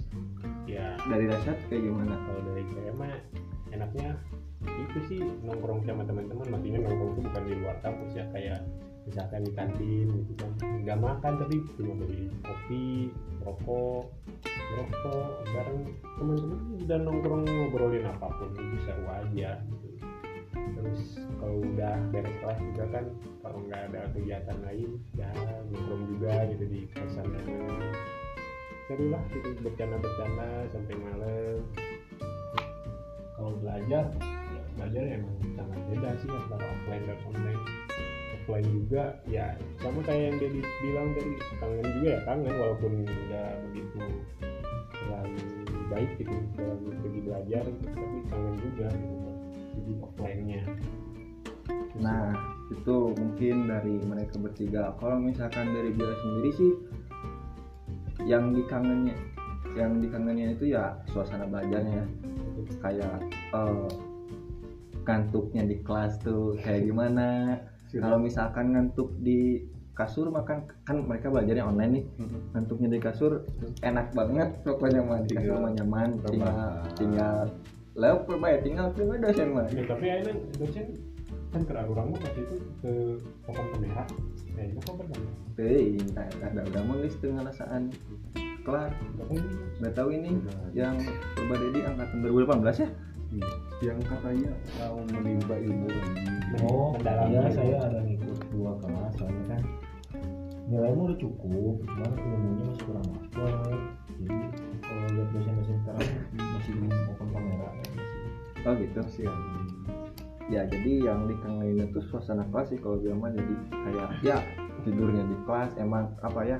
Ya, 0.65 0.96
dari 1.05 1.25
Rasyad 1.29 1.58
kayak 1.70 1.84
gimana? 1.86 2.15
Kalau 2.15 2.41
dari 2.53 2.63
saya 2.72 2.91
mah 2.96 3.13
enaknya 3.70 4.10
itu 4.62 5.00
sih 5.10 5.20
nongkrong 5.41 5.82
sama 5.88 6.06
teman-teman 6.06 6.46
maksudnya 6.51 6.80
nongkrong 6.86 7.12
itu 7.18 7.22
bukan 7.25 7.44
di 7.48 7.53
luar 7.58 7.77
kampus 7.82 8.12
ya 8.13 8.25
kayak 8.30 8.62
misalkan 9.10 9.41
di 9.41 9.51
kantin 9.58 10.08
gitu 10.13 10.34
kan. 10.38 10.51
Nggak 10.86 10.98
makan 11.01 11.34
tapi 11.41 11.56
cuma 11.77 11.94
beli 11.98 12.30
kopi 12.46 13.10
rokok 13.41 14.06
rokok 14.77 15.30
bareng 15.51 15.82
teman-teman 16.22 16.60
dan 16.86 17.00
nongkrong 17.03 17.44
ngobrolin 17.44 18.06
apa 18.06 18.27
pun 18.38 18.50
itu 18.53 18.77
seru 18.86 19.06
aja 19.10 19.60
gitu. 19.65 19.88
terus 20.51 21.18
kalau 21.41 21.58
udah 21.62 21.96
beres 22.13 22.36
kelas 22.41 22.60
juga 22.74 22.86
kan 22.94 23.06
kalau 23.41 23.60
nggak 23.65 23.82
ada 23.91 24.01
kegiatan 24.13 24.58
lain 24.62 24.89
ya 25.18 25.30
nongkrong 25.74 26.03
juga 26.15 26.34
gitu 26.53 26.63
di 26.70 26.80
kosan 26.94 27.25
seru 28.88 29.06
lah 29.10 29.24
gitu 29.32 29.50
bercanda-bercanda 29.63 30.68
sampai 30.70 30.96
malam. 31.00 31.58
Kalau 33.39 33.58
belajar 33.58 34.06
belajar 34.78 35.04
emang 35.20 35.36
sangat 35.56 35.82
beda 35.92 36.10
sih 36.22 36.30
antara 36.30 36.66
offline 36.66 37.04
dan 37.08 37.20
online. 37.28 37.62
Offline 38.42 38.68
juga 38.74 39.04
ya 39.30 39.48
sama 39.80 40.00
kayak 40.04 40.24
yang 40.34 40.36
dia 40.40 40.50
bilang 40.82 41.08
tadi 41.13 41.32
kangen 41.60 41.88
juga 42.00 42.08
ya 42.10 42.20
kangen 42.25 42.54
walaupun 42.58 42.92
nggak 43.06 43.51
begitu 43.70 44.01
terlalu 44.92 45.40
baik 45.92 46.10
gitu 46.18 46.36
dalam 46.56 46.80
segi 47.04 47.20
belajar 47.22 47.63
tapi 47.68 48.18
kangen 48.32 48.56
juga 48.60 48.88
gitu 48.92 49.30
jadi 49.72 49.92
offline-nya. 50.04 50.62
Nah 52.00 52.32
itu 52.72 52.96
mungkin 53.16 53.56
dari 53.68 53.96
mereka 54.04 54.36
bertiga. 54.40 54.96
Kalau 55.00 55.18
misalkan 55.20 55.75
dari 55.75 55.92
Bila 55.92 56.13
sendiri 56.16 56.51
sih 56.56 56.72
yang 58.28 58.54
dikangennya 58.54 59.16
yang 59.75 60.04
dikangennya 60.04 60.56
itu 60.56 60.75
ya 60.75 60.96
suasana 61.12 61.48
belajarnya. 61.48 62.04
Kayak 62.84 63.20
eh, 63.56 63.88
kantuknya 65.12 65.68
di 65.68 65.84
kelas 65.84 66.24
tuh 66.24 66.56
kayak 66.63 66.88
gimana? 66.88 67.60
Kalau 67.91 68.15
misalkan 68.15 68.72
ngantuk 68.72 69.12
di 69.20 69.68
kasur 69.91 70.32
makan 70.32 70.63
kan 70.88 71.03
mereka 71.03 71.27
belajarnya 71.27 71.68
online 71.68 71.91
nih. 71.91 72.06
Ngantuknya 72.56 72.88
di 72.96 73.00
kasur 73.03 73.44
enak 73.84 74.15
banget 74.15 74.50
pokoknya 74.63 75.03
mah 75.03 75.20
di 75.27 75.36
kasur 75.36 75.60
mah 75.60 75.75
nyaman 75.75 76.15
tinggal 76.24 76.80
tinggal 76.96 77.36
lewat 78.00 78.24
ya 78.32 78.60
tinggal 78.63 78.88
tunggu 78.96 79.20
dosen 79.20 79.51
mah 79.51 79.68
ya, 79.68 79.84
tapi 79.84 80.08
akhirnya 80.08 80.39
dosen 80.56 80.96
kan 81.51 81.62
ke 81.68 81.75
orang 81.75 82.15
waktu 82.15 82.39
itu 82.39 82.56
ke 82.80 82.91
pokok 83.44 83.65
pemerah 83.75 84.08
ya 84.56 84.63
itu 84.63 84.80
kok 84.80 84.96
pernah 84.96 85.20
ada 86.39 86.62
udah 86.72 86.82
mau 86.88 86.96
geus 87.03 87.20
teu 87.20 87.36
ngalasaan 87.36 87.91
kelar. 88.63 88.94
Nggak 89.82 89.94
tahu 89.98 90.10
ini. 90.15 90.38
Ini 90.72 90.77
yang 90.77 90.96
Purba 91.36 91.56
Dedi 91.58 91.82
angkatan 91.82 92.18
2018 92.24 92.84
ya 92.86 92.89
yang 93.82 94.00
katanya 94.04 94.52
mau 94.76 95.00
menimba 95.08 95.56
ilmu 95.56 95.88
lagi 95.88 96.26
oh 96.68 96.92
Mendalami. 97.00 97.32
iya 97.32 97.42
saya 97.56 97.76
ada 97.88 98.00
ngikut 98.04 98.40
dua 98.52 98.72
kelas 98.84 99.12
soalnya 99.16 99.44
kan 99.48 99.62
nilaimu 100.68 101.02
udah 101.08 101.20
cukup 101.20 101.76
cuman 101.88 102.12
ilmunya 102.20 102.64
masih 102.68 102.84
kurang 102.84 103.06
dapet 103.08 103.80
jadi 104.22 104.38
kalau 104.84 105.04
lihat 105.16 105.30
dosen-dosen 105.32 105.78
sekarang 105.82 106.10
masih 106.36 106.72
belum 106.78 106.92
open 107.10 107.28
kamera. 107.34 107.68
Ya, 107.72 107.74
masih 107.74 108.68
oh 108.68 108.74
gitu. 108.78 109.02
Sih 109.10 109.24
yang 109.26 109.40
ya 110.52 110.62
jadi 110.68 110.92
yang 111.08 111.20
dikangenin 111.32 111.88
itu 111.88 112.00
suasana 112.12 112.44
kelas 112.52 112.76
sih 112.76 112.80
kalau 112.84 113.00
bilang 113.00 113.24
mah 113.24 113.32
jadi 113.32 113.56
kayak 113.72 114.10
ya 114.20 114.38
tidurnya 114.84 115.24
di 115.24 115.38
kelas 115.48 115.72
emang 115.80 116.12
apa 116.20 116.42
ya 116.44 116.60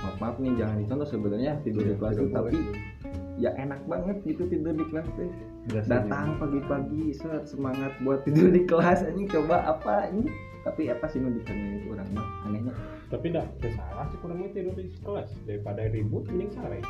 maaf 0.00 0.16
maaf 0.18 0.36
nih 0.40 0.56
jangan 0.56 0.76
dicontoh 0.80 1.08
sebenarnya 1.08 1.52
tidur 1.62 1.84
di 1.84 1.94
kelas 2.00 2.16
itu 2.16 2.28
tapi 2.32 2.58
ya 3.36 3.50
enak 3.60 3.80
banget 3.84 4.16
gitu 4.24 4.42
tidur 4.48 4.72
di 4.72 4.84
kelas 4.88 5.08
teh 5.14 5.30
datang 5.68 6.40
pagi-pagi 6.40 7.12
set 7.12 7.44
semangat 7.44 7.92
buat 8.00 8.24
tidur 8.24 8.48
di 8.48 8.64
kelas 8.64 9.04
ini 9.12 9.28
coba 9.28 9.76
apa 9.76 10.08
ini 10.08 10.28
tapi 10.68 10.92
apa 10.92 11.08
sih 11.08 11.16
nu 11.22 11.32
dikangenin 11.32 11.80
itu 11.80 11.96
orang 11.96 12.08
mah? 12.12 12.28
Anehnya. 12.44 12.72
Tapi 13.08 13.32
tidak 13.32 13.48
salah 13.72 14.04
sih 14.12 14.18
kurangnya 14.20 14.52
tidur 14.52 14.76
di 14.76 14.92
kelas. 15.00 15.32
Daripada 15.48 15.88
ribut 15.88 16.28
mending 16.28 16.52
sare. 16.52 16.84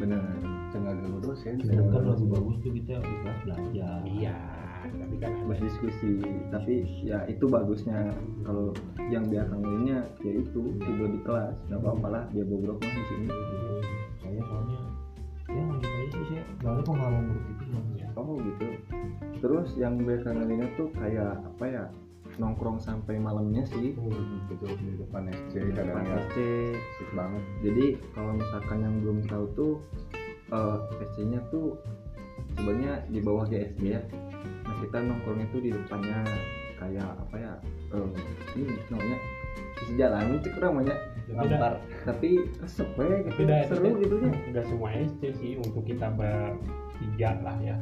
Bener 0.00 0.24
tengah 0.72 0.96
dulu 1.04 1.18
dosen 1.28 1.60
kan 1.60 1.84
lebih 1.84 2.26
bagus 2.32 2.56
tuh 2.64 2.72
kita 2.72 2.96
di 2.96 3.14
kelas 3.20 3.38
belajar. 3.44 4.00
Iya 4.08 4.36
tapi 4.80 5.16
kan 5.20 5.36
ada. 5.36 5.44
Berdiskusi 5.52 6.12
tapi 6.48 6.74
ya 7.04 7.28
itu 7.28 7.44
bagusnya. 7.44 8.08
Kalau 8.48 8.72
yang 9.12 9.28
dia 9.28 9.44
kangeninnya 9.44 10.08
ya 10.24 10.32
itu 10.40 10.60
tidur 10.80 11.08
di 11.12 11.20
kelas. 11.20 11.52
Nggak 11.68 11.80
apa-apa 11.84 12.06
lah 12.08 12.24
dia 12.32 12.44
bobrok 12.48 12.80
mah 12.80 12.92
di 12.96 13.04
sini. 13.12 13.28
Saya 14.24 14.40
soalnya 14.48 14.79
ya 14.79 14.79
ada 16.64 16.82
pengalaman 16.84 17.22
buruk 17.30 17.44
itu 17.50 17.62
sebenarnya 17.68 18.08
oh 18.20 18.36
gitu. 18.38 18.66
Terus 19.40 19.68
yang 19.80 19.94
dia 20.02 20.18
kangeninnya 20.20 20.68
tuh 20.76 20.88
kayak 20.96 21.40
apa 21.40 21.64
ya 21.64 21.84
nongkrong 22.36 22.78
sampai 22.80 23.16
malamnya 23.20 23.64
sih. 23.68 23.96
Betul 24.48 24.76
di 24.80 24.96
depan 25.00 25.28
SC 25.32 25.54
di 25.60 25.72
depan 25.74 26.04
ya. 26.04 26.16
SC 26.28 26.36
asik 26.76 27.10
banget. 27.16 27.42
Jadi 27.64 27.86
kalau 28.16 28.32
misalkan 28.36 28.78
yang 28.84 28.94
belum 29.02 29.18
tahu 29.26 29.44
tuh 29.56 29.72
eh, 30.52 30.78
SC-nya 31.12 31.40
tuh 31.48 31.76
sebenarnya 32.56 33.04
di 33.08 33.20
bawah 33.20 33.44
GSD 33.48 33.80
ya. 33.82 34.02
Nah 34.68 34.74
kita 34.84 34.96
nongkrongnya 35.00 35.46
tuh 35.50 35.60
di 35.60 35.70
depannya. 35.72 36.20
Kayak 36.80 37.12
apa 37.12 37.36
ya 37.36 37.52
eh, 37.92 38.08
ini 38.56 38.72
namanya 38.88 39.18
isi 39.84 39.92
jalan 40.00 40.40
itu 40.40 40.48
kurang 40.56 40.80
banyak 41.32 41.60
Tapi 42.02 42.28
resep 42.56 42.88
ya 42.92 43.04
gitu 43.18 43.28
tapi 43.30 43.42
dah- 43.44 43.66
seru 43.66 43.88
gitu 43.96 44.14
ya 44.18 44.30
nggak 44.50 44.64
semua 44.66 44.88
SC 44.92 45.22
sih 45.32 45.52
untuk 45.56 45.82
kita 45.82 46.06
bertiga 46.10 47.30
lah 47.40 47.56
ya 47.60 47.76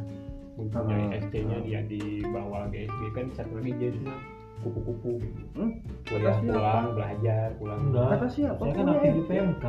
mempunyai 0.54 1.04
Ah. 1.08 1.18
SC-nya 1.20 1.58
dia 1.60 1.80
di 1.82 2.00
bawah 2.24 2.66
GSG 2.66 3.02
kan 3.12 3.26
satu 3.30 3.56
lagi 3.56 3.72
jadi 3.72 4.00
kupu-kupu 4.58 5.22
gitu. 5.22 5.42
Hmm? 5.54 5.70
kuliah 6.04 6.34
Kata 6.34 6.42
siapa? 6.42 6.50
pulang 6.50 6.88
belajar 6.92 7.46
pulang 7.56 7.80
enggak 7.84 8.08
Kata 8.10 8.26
siapa? 8.28 8.58
saya 8.60 8.72
kan 8.74 8.86
aktif 8.90 9.06
di 9.08 9.20
SC. 9.20 9.28
PMK 9.28 9.66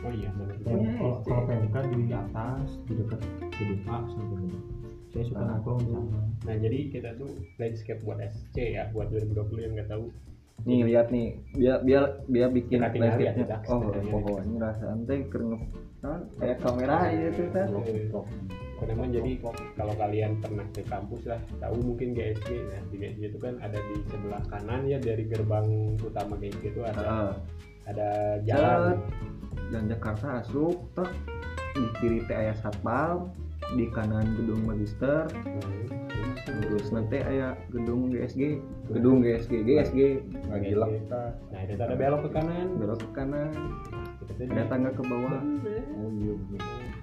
oh 0.00 0.12
iya 0.12 0.30
benar 0.32 0.56
kalau 0.58 0.80
SC. 0.80 1.24
kalau 1.24 1.42
PMK 1.44 1.76
di 1.86 2.02
atas 2.10 2.66
di 2.82 2.92
dekat 2.94 3.20
gedung 3.52 3.82
A 3.86 3.96
sebenarnya 4.06 4.58
saya 5.06 5.24
suka 5.24 5.38
Ah. 5.38 5.46
nongkrong 5.50 5.78
di 5.78 5.86
sana 5.86 6.18
nah 6.40 6.56
jadi 6.56 6.78
kita 6.90 7.10
tuh 7.14 7.30
landscape 7.54 8.00
buat 8.00 8.18
SC 8.18 8.56
ya 8.72 8.88
buat 8.90 9.06
2020 9.08 9.36
yang 9.60 9.72
nggak 9.74 9.88
tahu 9.88 10.04
nih 10.62 10.80
lihat 10.86 11.06
nih. 11.10 11.42
Biar 11.58 11.78
biar 11.82 12.04
biar 12.30 12.48
bikin 12.54 12.78
Kita 12.80 12.88
tinggal 12.94 13.18
lihat 13.18 13.34
landscape-nya. 13.36 13.58
ya, 13.66 13.72
oh 13.74 13.80
pokoknya 14.14 14.56
rasaan 14.62 14.98
teh 15.04 15.18
keren 15.26 15.50
kayak 16.38 16.58
kamera 16.60 16.98
gitu 17.10 17.42
kan 17.50 17.68
Karena 18.74 19.04
jadi 19.08 19.30
kalau 19.78 19.94
kalian 19.96 20.32
pernah 20.44 20.66
ke 20.76 20.82
kampus 20.84 21.22
lah 21.24 21.40
tahu 21.62 21.76
mungkin 21.80 22.12
GSG 22.12 22.48
nah 22.68 22.80
di 22.92 22.96
GSG 23.00 23.22
itu 23.32 23.38
kan 23.40 23.54
ada 23.64 23.78
di 23.80 23.96
sebelah 24.12 24.42
kanan 24.50 24.84
ya 24.84 24.98
dari 25.00 25.24
gerbang 25.24 25.96
utama 26.02 26.36
GSG 26.36 26.64
itu 26.74 26.80
ada 26.84 27.38
ada 27.88 28.38
jalan. 28.44 29.00
Dan 29.72 29.88
Jakarta 29.88 30.44
asup 30.44 30.76
tek. 30.92 31.10
Di 31.74 31.86
kiri 31.98 32.22
teh 32.30 32.38
aya 32.38 32.54
satpam 32.54 33.34
di 33.72 33.88
kanan 33.88 34.36
gedung 34.36 34.62
magister. 34.68 35.24
Terus 36.44 36.92
nanti 36.92 37.24
aya 37.24 37.56
gedung 37.72 38.12
GSG 38.12 38.60
gedung 38.92 39.24
GSG 39.24 39.64
GSG 39.64 39.98
nggak 40.44 40.60
gila 40.60 40.86
kita 40.92 41.22
nah 41.48 41.60
itu 41.64 41.72
ada 41.80 41.96
belok 41.96 42.20
ke 42.28 42.30
kanan. 42.36 42.66
Belok 42.76 43.00
ke 43.00 43.08
kanan. 43.16 43.48
Kita 44.20 44.32
tuh 44.36 44.44
ada 44.52 44.64
tangga 44.68 44.90
ke 44.92 45.02
bawah. 45.08 45.40
Oh 45.96 46.10
iya 46.20 46.34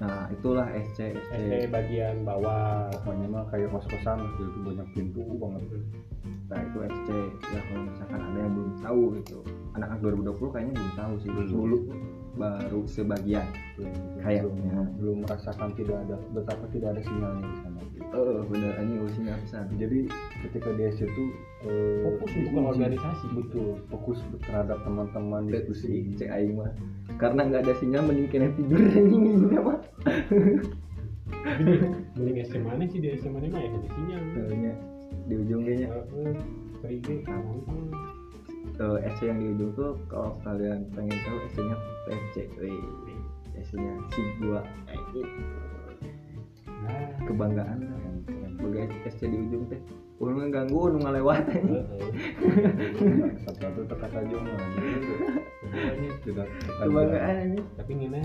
nah 0.02 0.26
itulah 0.34 0.66
SC 0.74 1.14
SC 1.14 1.70
bagian 1.74 2.22
bawah. 2.22 2.90
Pokoknya 3.02 3.28
mah 3.30 3.46
kayak 3.50 3.74
kos 3.74 3.86
kosan 3.90 4.22
gitu 4.38 4.60
banyak 4.62 4.88
pintu 4.94 5.22
banget. 5.42 5.64
Nah 6.50 6.60
itu 6.62 6.78
SC 6.86 7.10
ya 7.50 7.62
kalau 7.66 7.84
misalkan 7.90 8.20
ada 8.22 8.38
yang 8.38 8.54
belum 8.54 8.74
tahu 8.82 9.02
gitu. 9.22 9.40
Anak-anak 9.74 10.00
2020 10.06 10.54
kayaknya 10.54 10.74
belum 10.78 10.94
tahu 10.94 11.14
sih. 11.22 11.30
Dulu 11.32 11.78
baru 12.36 12.88
sebagian. 12.88 13.44
Kayaknya 14.22 14.88
belum 15.02 15.26
merasakan 15.26 15.74
tidak 15.76 15.98
ada 16.08 16.16
betapa 16.32 16.66
tidak 16.72 16.96
ada 16.96 17.02
sinyalnya 17.04 17.44
di 17.44 17.58
sana. 17.60 17.82
Eh 18.12 18.40
bener 18.48 18.74
ini 18.84 18.96
usinya 19.04 19.34
besar 19.42 19.66
jadi 19.76 20.00
ketika 20.48 20.70
di 20.76 20.84
itu 20.88 21.24
eh, 21.66 21.98
fokus 22.06 22.32
untuk 22.38 22.52
diuji. 22.54 22.70
organisasi. 22.78 23.26
Betul 23.36 23.68
fokus 23.90 24.20
terhadap 24.46 24.78
teman-teman 24.86 25.50
diskusi 25.50 26.14
cek 26.16 26.30
aing 26.30 26.56
mah. 26.60 26.72
Karena 27.20 27.48
nggak 27.48 27.62
ada 27.68 27.74
sinyal 27.80 28.02
mending 28.06 28.30
kena 28.32 28.50
tidur. 28.56 28.80
Anjing 28.80 29.24
ini 29.32 29.58
mah 29.60 29.80
di 32.22 32.38
mending 32.38 32.38
SMA 32.46 32.70
mana 32.70 32.84
sih 32.86 33.00
di 33.02 33.18
SMA 33.18 33.40
mana 33.40 33.48
mah 33.50 33.60
ya 33.60 33.70
ada 33.72 33.90
sinyal. 33.92 34.22
Di 35.28 35.34
ujung 35.36 35.62
kayaknya. 35.64 35.88
Heeh, 35.90 36.34
gampang 38.82 39.06
eh, 39.06 39.14
SC 39.14 39.30
yang 39.30 39.38
di 39.38 39.48
ujung 39.54 39.72
tuh 39.78 39.94
kalau 40.10 40.42
kalian 40.42 40.90
pengen 40.98 41.18
tahu 41.22 41.38
SC 41.54 41.58
nya 41.70 41.78
PFC 42.10 42.36
wih 42.58 42.82
SC 43.62 43.78
nya 43.78 43.94
si 44.10 44.22
gua 44.42 44.66
Eh, 44.90 44.98
nah. 46.90 47.14
Kebanggaan 47.30 47.78
lah 47.78 48.02
sebagai 48.58 48.90
SC 49.06 49.30
di 49.30 49.38
ujung 49.38 49.70
teh 49.70 49.78
urang 50.22 50.38
ngeganggu 50.42 50.98
anjing. 50.98 51.46
heeh. 51.46 52.10
satu-satu 53.42 53.82
tekat 53.90 54.12
aja 54.22 54.38
mah 54.38 54.70
tekan 56.22 56.48
kebanggaan 56.78 57.58
tapi 57.78 57.92
ngena 57.98 58.22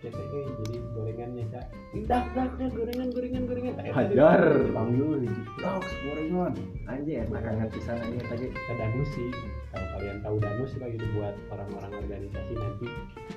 CTE 0.00 0.40
jadi 0.44 0.76
gorengannya 0.92 1.44
cak. 1.52 1.66
Dak 2.04 2.24
dak 2.32 2.50
dak 2.56 2.70
gorengan 2.72 3.08
gorengan 3.12 3.44
gorengan. 3.44 3.74
Hajar. 3.92 4.42
Panggil 4.72 5.24
dogs 5.60 5.92
gorengan. 6.04 6.52
Anjing 6.84 7.24
eta 7.24 7.38
kangen 7.40 7.68
pisan 7.72 7.96
anjing 7.96 8.24
tadi. 8.28 8.46
Kita 8.52 8.72
danus 8.76 9.08
sih 9.12 9.28
kalau 9.68 9.86
kalian 9.96 10.18
tahu 10.24 10.36
danus 10.40 10.72
lah 10.80 10.88
gitu 10.88 11.06
buat 11.12 11.34
orang-orang 11.52 11.92
organisasi 12.04 12.52
nanti 12.56 12.86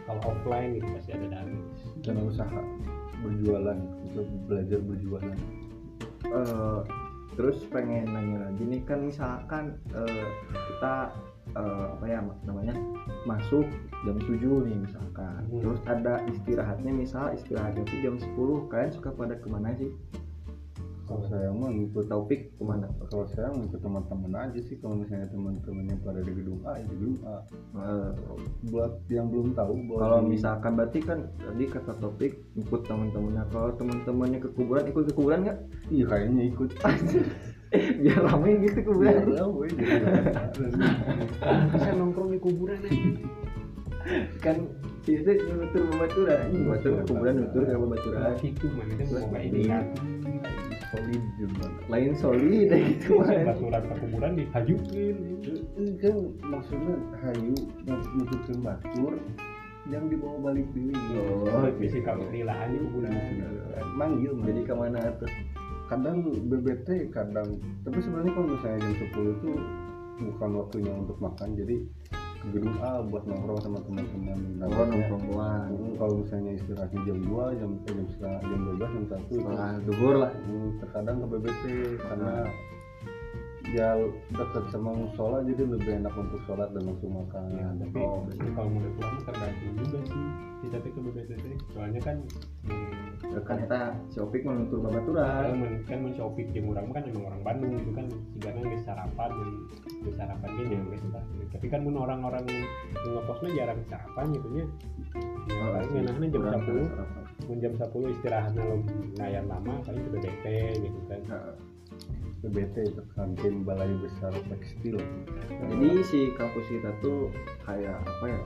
kalau 0.08 0.22
offline 0.24 0.80
gitu 0.80 0.88
pasti 0.96 1.12
ada 1.16 1.28
danus 1.28 1.80
dan 2.02 2.16
usaha 2.24 2.62
berjualan 3.22 3.80
untuk 4.10 4.28
belajar 4.50 4.80
berjualan. 4.82 5.38
Eh, 6.26 6.80
terus 7.36 7.64
pengen 7.72 8.12
nanya 8.12 8.50
lagi 8.50 8.64
nih 8.64 8.82
kan 8.84 9.08
misalkan 9.08 9.80
eh, 9.96 10.28
kita 10.52 11.16
eh, 11.56 11.86
apa 11.96 12.06
ya 12.08 12.20
namanya 12.48 12.76
masuk 13.28 13.68
jam 14.04 14.18
7 14.20 14.40
nih 14.68 14.78
misalkan. 14.88 15.42
Hmm. 15.52 15.62
terus 15.62 15.80
ada 15.88 16.24
istirahatnya 16.32 16.92
misal 16.92 17.32
istirahatnya 17.36 17.84
tuh 17.88 18.00
jam 18.00 18.16
10 18.16 18.72
kalian 18.72 18.92
suka 18.92 19.10
pada 19.12 19.36
ke 19.36 19.48
mana 19.52 19.76
sih 19.76 19.92
kalau 21.12 21.28
saya 21.28 21.52
mah 21.52 21.70
ngikut 21.76 22.06
topik 22.08 22.56
ke 22.56 22.64
mana? 22.64 22.88
Kalau 23.12 23.28
saya 23.36 23.52
ngikut 23.52 23.84
teman-teman 23.84 24.32
aja 24.32 24.60
sih. 24.64 24.80
Kalau 24.80 24.96
misalnya 24.96 25.28
teman-temannya 25.28 25.96
pada 26.08 26.24
di 26.24 26.32
gedung 26.32 26.64
A 26.64 26.80
ya 26.80 26.88
di 26.88 26.96
gedung 26.96 27.20
A. 27.28 27.36
Eh, 27.76 28.10
buat 28.72 28.94
yang 29.12 29.28
belum 29.28 29.52
tahu 29.52 29.74
kalau 30.00 30.24
di- 30.24 30.40
misalkan 30.40 30.72
berarti 30.80 31.00
kan 31.04 31.20
tadi 31.36 31.64
kata 31.68 31.94
topik 32.00 32.32
ikut 32.56 32.82
teman-temannya. 32.88 33.44
Kalau 33.52 33.76
teman-temannya 33.76 34.40
ke 34.40 34.50
kuburan 34.56 34.88
ikut 34.88 35.04
ke 35.12 35.14
kuburan 35.14 35.40
nggak? 35.44 35.58
Iya 35.92 36.06
kayaknya 36.08 36.44
ikut. 36.48 36.70
Biar 38.04 38.20
ramai 38.24 38.60
gitu 38.64 38.80
kuburan. 38.88 39.32
Iya, 39.32 39.44
woy, 39.48 39.68
jadi 39.72 40.04
bisa 41.72 41.90
nongkrong 41.96 42.36
di 42.36 42.40
kuburan 42.40 42.80
aja. 42.88 43.12
Kan 44.40 44.58
itu 45.02 45.32
nutur 45.50 45.84
batur 45.98 46.28
ke 46.94 47.04
kuburan 47.10 47.34
nutur 47.42 47.64
ke 47.66 47.74
babaturan 47.74 48.38
itu 48.44 48.66
mana 48.76 48.94
itu 49.02 49.14
mau 49.18 49.28
kayak 49.34 49.46
ini. 49.50 49.62
kan 49.66 49.84
solid 50.92 51.24
juga 51.40 51.66
lain 51.88 52.12
solid 52.14 52.70
gitu 52.92 53.24
kan 53.24 53.48
baturan 53.48 53.84
ke 53.88 53.96
kuburan 54.04 54.32
dihajukin 54.38 55.16
Ini 55.82 55.92
kan 55.98 56.16
maksudnya 56.46 56.96
hayu 57.26 57.56
nutupin 57.88 58.58
batur 58.62 59.14
yang 59.90 60.06
dibawa 60.12 60.52
balik 60.52 60.68
dulu 60.76 60.94
Oh, 61.50 61.66
visi 61.80 62.00
kamu 62.04 62.30
nilaan 62.30 62.76
di 62.76 62.78
kuburan 62.86 63.16
manggil 63.98 64.32
jadi 64.46 64.62
jadi 64.62 64.62
ke 64.68 64.74
mana 64.78 65.00
tuh 65.18 65.32
kadang 65.92 66.24
BBT 66.24 67.12
kadang 67.12 67.60
tapi 67.84 67.98
sebenarnya 68.00 68.32
kalau 68.32 68.48
misalnya 68.56 68.80
jam 68.80 68.94
10 69.12 69.36
itu 69.42 69.52
bukan 70.22 70.50
waktunya 70.56 70.94
untuk 70.96 71.18
makan 71.20 71.50
jadi 71.58 71.76
ke 72.42 72.48
gedung 72.58 72.78
A 72.82 73.06
buat 73.06 73.24
nongkrong 73.30 73.62
sama 73.62 73.80
teman-teman. 73.86 74.38
Nah, 74.58 74.66
oh 74.66 74.86
nongkrong 74.90 75.24
doang. 75.30 75.70
Hmm, 75.78 75.94
kalau 76.02 76.14
misalnya 76.26 76.52
istirahatnya 76.58 77.00
jam 77.06 77.18
2 77.22 77.60
jam 77.62 77.72
eh, 77.78 77.94
jam 77.94 78.08
setengah 78.10 78.42
jam 78.42 78.60
12 78.66 78.82
jam 78.82 79.04
1 79.06 79.22
itu 79.22 79.34
setelah 79.38 79.72
duhur 79.86 80.16
lah. 80.18 80.32
hmm, 80.34 80.68
terkadang 80.82 81.18
ke 81.22 81.26
BBT 81.30 81.64
karena 82.02 82.32
ya 83.70 83.94
dekat 84.34 84.66
sama 84.74 84.92
musola 84.92 85.46
jadi 85.46 85.64
lebih 85.64 86.02
enak 86.02 86.14
untuk 86.18 86.42
sholat 86.50 86.74
dan 86.74 86.84
langsung 86.90 87.14
makan. 87.14 87.44
Ya 87.54 87.68
tapi 87.78 88.00
Oh, 88.02 88.26
kalau 88.58 88.70
mau 88.74 88.90
pulang 88.98 89.18
tergantung 89.24 89.74
juga 89.78 90.00
sih. 90.10 90.26
Kita 90.62 90.78
tapi 90.78 90.90
ke 90.94 91.00
BBTT 91.02 91.46
soalnya 91.74 92.02
kan 92.06 92.18
hmm, 92.70 93.42
kan 93.46 93.58
kita 93.66 93.80
mau 94.46 94.54
nutur 94.54 94.78
kan 94.82 94.86
babaturan 94.94 95.58
men 95.58 95.74
kan 95.90 95.98
men 96.06 96.14
Shopee 96.14 96.46
jeung 96.54 96.70
urang 96.70 96.90
kan 96.94 97.02
emang 97.06 97.30
orang 97.30 97.42
Bandung 97.42 97.72
gitu 97.78 97.92
kan. 97.94 98.06
Sigana 98.34 98.60
geus 98.66 98.84
sarapan 98.86 99.30
dan 99.30 99.50
geus 100.06 100.16
sarapan 100.18 100.50
geus 100.58 101.04
tah. 101.14 101.24
tapi 101.52 101.66
kan 101.68 101.82
mun 101.84 101.98
orang-orang 102.00 102.46
nu 103.04 103.10
ngeposna 103.18 103.50
jarang 103.54 103.80
sarapan 103.90 104.26
gitu 104.34 104.48
nya 104.56 104.66
ya 105.52 105.66
paling 105.76 105.92
ngeunahna 105.92 106.26
jam 106.32 106.44
10 106.64 107.48
mun 107.50 107.58
jam 107.60 107.74
10 107.76 108.14
istirahatnya 108.16 108.64
lumayan 108.64 109.46
lama 109.50 109.74
paling 109.84 110.04
ke 110.08 110.20
gitu 110.80 111.00
kan 111.10 111.22
BBT 112.42 112.90
itu 112.90 113.02
kantin 113.14 113.62
balai 113.62 113.94
besar 114.02 114.34
tekstil. 114.50 114.98
Jadi 115.50 115.90
si 116.10 116.20
kampus 116.34 116.66
kita 116.66 116.90
tuh 116.98 117.30
kayak 117.66 118.02
apa 118.02 118.26
ya 118.26 118.42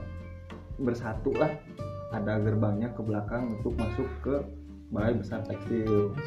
bersatu 0.76 1.32
lah. 1.32 1.52
Ada 2.12 2.38
gerbangnya 2.44 2.92
ke 2.92 3.02
belakang 3.02 3.56
untuk 3.56 3.72
masuk 3.80 4.08
ke 4.20 4.44
balai 4.92 5.16
besar 5.16 5.40
tekstil. 5.48 6.12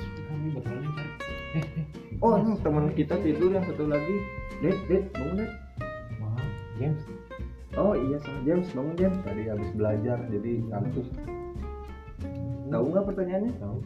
Oh 2.19 2.36
ini 2.36 2.60
teman 2.60 2.91
kita 2.93 3.15
tidur 3.23 3.55
yang 3.55 3.63
satu 3.63 3.88
lagi. 3.88 4.15
Ded, 4.60 4.75
Ded, 4.91 5.08
bangun 5.15 5.39
Ded 5.39 5.51
maaf 6.19 6.43
James. 6.75 7.01
Oh 7.79 7.95
iya 7.95 8.19
salah 8.19 8.43
James 8.43 8.67
bangun 8.75 8.95
James. 8.99 9.17
Tadi 9.23 9.47
habis 9.47 9.71
belajar 9.71 10.19
jadi 10.27 10.51
ngantuk 10.67 11.08
tahu 12.69 12.86
nggak 12.93 13.05
pertanyaannya? 13.10 13.53
Tahu. 13.58 13.77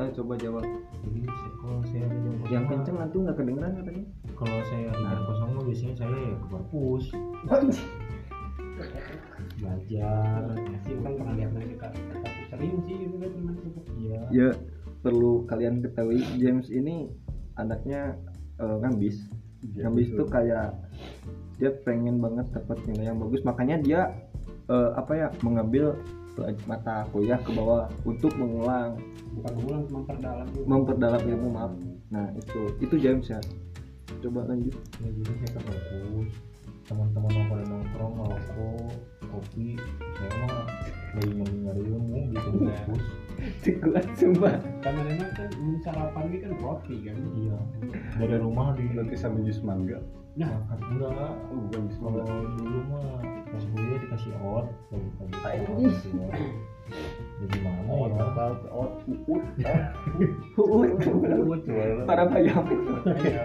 Eh, 0.00 0.08
coba 0.16 0.32
jawab. 0.40 0.64
Jadi 1.04 1.20
saya- 1.28 1.56
kalau 1.60 1.80
saya 1.86 2.02
ada 2.08 2.16
jam 2.16 2.32
kosong 2.32 2.52
yang 2.52 2.64
kenceng 2.66 2.96
nanti 2.98 3.16
nggak 3.20 3.36
kedengeran 3.36 3.72
katanya. 3.78 4.04
Kalau 4.34 4.58
saya 4.66 4.86
ada 4.90 5.04
jam 5.04 5.22
kosong 5.28 5.48
mah 5.52 5.62
biasanya 5.68 5.94
saya 6.00 6.16
ya 6.16 6.34
ke 6.36 6.46
perpus 6.48 7.04
belajar. 9.62 10.42
Ya 10.58 10.78
sih 10.82 10.92
orang 10.98 11.14
pernah 11.20 11.34
lihat 11.38 11.50
mereka 11.54 11.86
kita 11.94 12.14
kita 12.18 12.28
sering 12.50 12.76
sih 12.84 12.94
gitu 13.06 13.16
kan 13.20 13.30
teman 13.30 13.54
iya. 14.00 14.20
Ya 14.32 14.48
perlu 15.02 15.46
kalian 15.46 15.82
ketahui 15.82 16.22
James 16.38 16.66
ini 16.72 17.10
anaknya 17.58 18.18
eh, 18.58 18.76
ngambis. 18.82 19.30
Ngambis 19.62 20.08
tuh 20.18 20.26
kayak 20.26 20.74
dia 21.62 21.70
pengen 21.86 22.18
banget 22.18 22.50
dapat 22.50 22.78
nilai 22.90 23.14
yang 23.14 23.18
bagus. 23.22 23.42
Makanya 23.46 23.76
dia 23.82 24.00
eh, 24.66 24.90
apa 24.98 25.12
ya 25.14 25.28
mengambil 25.46 25.94
mata 26.64 27.04
kuliah 27.12 27.38
ke 27.40 27.50
bawah 27.52 27.88
untuk 28.04 28.32
mengulang. 28.40 28.96
Bukan 29.32 29.54
ulang 29.64 29.84
memperdalam 29.88 30.46
juga 30.52 30.66
memperdalam 30.68 31.22
ilmu 31.24 31.48
maaf. 31.52 31.72
Nah 32.12 32.26
itu 32.36 32.60
itu 32.80 32.94
James 33.00 33.26
ya. 33.28 33.40
Coba 34.20 34.44
lanjut. 34.48 34.76
Ya 35.00 35.08
jadi 35.08 35.32
saya 35.40 35.50
ke 35.56 35.60
perpus 35.64 36.32
teman-teman 36.82 37.30
nongkrong 37.30 37.66
nongkrong 37.70 38.12
ngerokok 38.18 38.90
kopi 39.30 39.78
saya 40.18 40.32
mah 40.44 40.66
lagi 41.14 41.30
nyari 41.30 41.56
nyari 41.62 41.82
ilmu 41.88 42.18
gitu 42.34 42.48
di 42.52 42.58
perpus 42.66 43.04
kuat 43.80 44.06
sumpah 44.18 44.54
kan 44.82 44.92
memang 44.98 45.30
kan 45.32 45.50
sarapan 45.82 46.24
ini 46.30 46.38
kan 46.46 46.52
roti 46.62 46.96
kan? 47.06 47.16
Iya. 47.34 47.58
Dari 48.18 48.36
rumah 48.38 48.74
di 48.78 48.86
nanti 48.94 49.14
sama 49.18 49.42
jus 49.42 49.58
mangga. 49.66 49.98
Nah 50.38 50.62
enggak. 50.70 51.32
Oh, 51.50 51.58
bukan 51.66 51.80
jus 51.90 51.98
mangga. 51.98 52.22
Dulu 52.28 52.78
mah 52.86 53.41
pas 53.52 53.64
kuliah 53.68 53.98
dikasih 54.00 54.32
out. 54.40 54.66
Kalau 54.88 55.36
pagi 55.44 55.86
jadi 57.42 57.58
mana 57.58 57.80
oh 57.90 58.06
ya 58.06 58.22
apa 58.22 58.44
oh 58.70 58.88
uut 59.26 59.42
Uut. 60.60 60.90
uut 61.02 61.60
jualan 61.66 62.06
para 62.06 62.24
bayam 62.30 62.62
iya. 63.18 63.44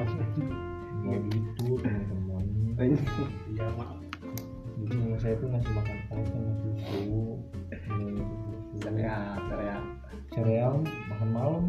Ya 1.08 1.18
gitu 1.32 1.80
teman-teman 1.82 2.46
iya 2.78 3.68
mak. 3.74 3.98
Jadi 4.78 5.18
saya 5.18 5.34
tuh 5.42 5.48
ngasih 5.50 5.72
makan 5.74 5.98
sama 6.06 6.52
susu. 6.62 7.42
Ya 8.86 9.18
ya 9.58 9.78
sereal 10.30 10.86
makan 11.10 11.30
malam 11.34 11.66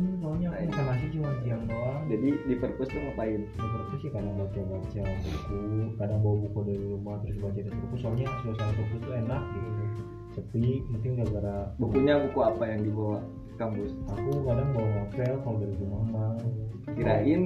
cuma 1.18 1.35
siang 1.42 1.62
doang 1.66 2.00
jadi 2.07 2.28
di 2.46 2.54
perpus 2.54 2.87
tuh 2.94 3.00
ngapain 3.02 3.42
Seperti 3.50 3.94
sih 3.98 4.11
kadang 4.14 4.35
baca-baca 4.38 5.02
buku, 5.02 5.59
kadang 5.98 6.18
bawa 6.22 6.37
buku 6.46 6.59
dari 6.62 6.85
rumah 6.87 7.16
terus 7.26 7.37
baca 7.42 7.59
di 7.59 7.66
perpus. 7.66 7.98
Soalnya 7.98 8.26
suasana 8.46 8.72
perpus 8.78 9.00
tuh 9.02 9.14
enak 9.18 9.42
gitu. 9.50 9.83
Sepi, 10.38 10.66
mungkin 10.87 11.11
gara-gara 11.18 11.57
bukunya 11.83 12.14
buku 12.22 12.38
apa 12.46 12.62
yang 12.70 12.81
dibawa 12.87 13.18
ke 13.50 13.54
kampus 13.59 13.90
aku 14.07 14.31
kadang 14.46 14.70
bawa 14.70 14.88
novel 15.02 15.33
kalau 15.42 15.57
dari 15.59 15.74
rumah 15.83 16.02
mah. 16.14 16.33
kirain 16.88 17.42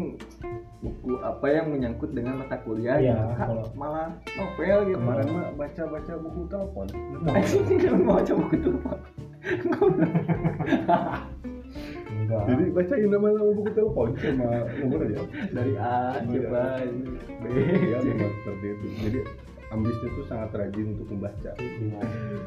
buku 0.82 1.12
apa 1.18 1.46
yang 1.50 1.66
menyangkut 1.72 2.11
dengan 2.14 2.44
mata 2.44 2.61
kuliah 2.62 3.00
gitu. 3.00 3.16
Kak, 3.16 3.48
kalau- 3.48 3.72
malah 3.74 4.08
novel 4.37 4.78
gitu 4.92 4.98
kemarin 5.00 5.26
mah 5.32 5.48
baca 5.56 5.82
baca 5.88 6.12
buku 6.20 6.40
telepon 6.52 6.87
Anjing, 7.32 7.78
kan 7.80 7.96
mau 8.04 8.20
baca 8.20 8.32
buku 8.37 8.56
Pak. 8.85 8.98
Enggak. 12.33 12.45
jadi 12.49 12.64
bacain 12.73 13.09
nama 13.12 13.27
nama 13.29 13.51
buku 13.53 13.71
telepon 13.77 14.09
sama 14.16 14.49
nomor 14.81 15.01
aja. 15.05 15.21
Dari 15.53 15.73
A 15.77 15.97
Iya. 16.16 16.40
coba. 16.49 16.62
B 17.38 17.45
ya 17.92 17.99
memang 18.01 18.33
seperti 18.40 18.66
itu. 18.73 18.87
Jadi 19.05 19.18
ambisnya 19.68 20.09
tuh 20.12 20.25
sangat 20.25 20.51
rajin 20.53 20.87
untuk 20.97 21.07
membaca. 21.12 21.53
Iya. 21.61 22.01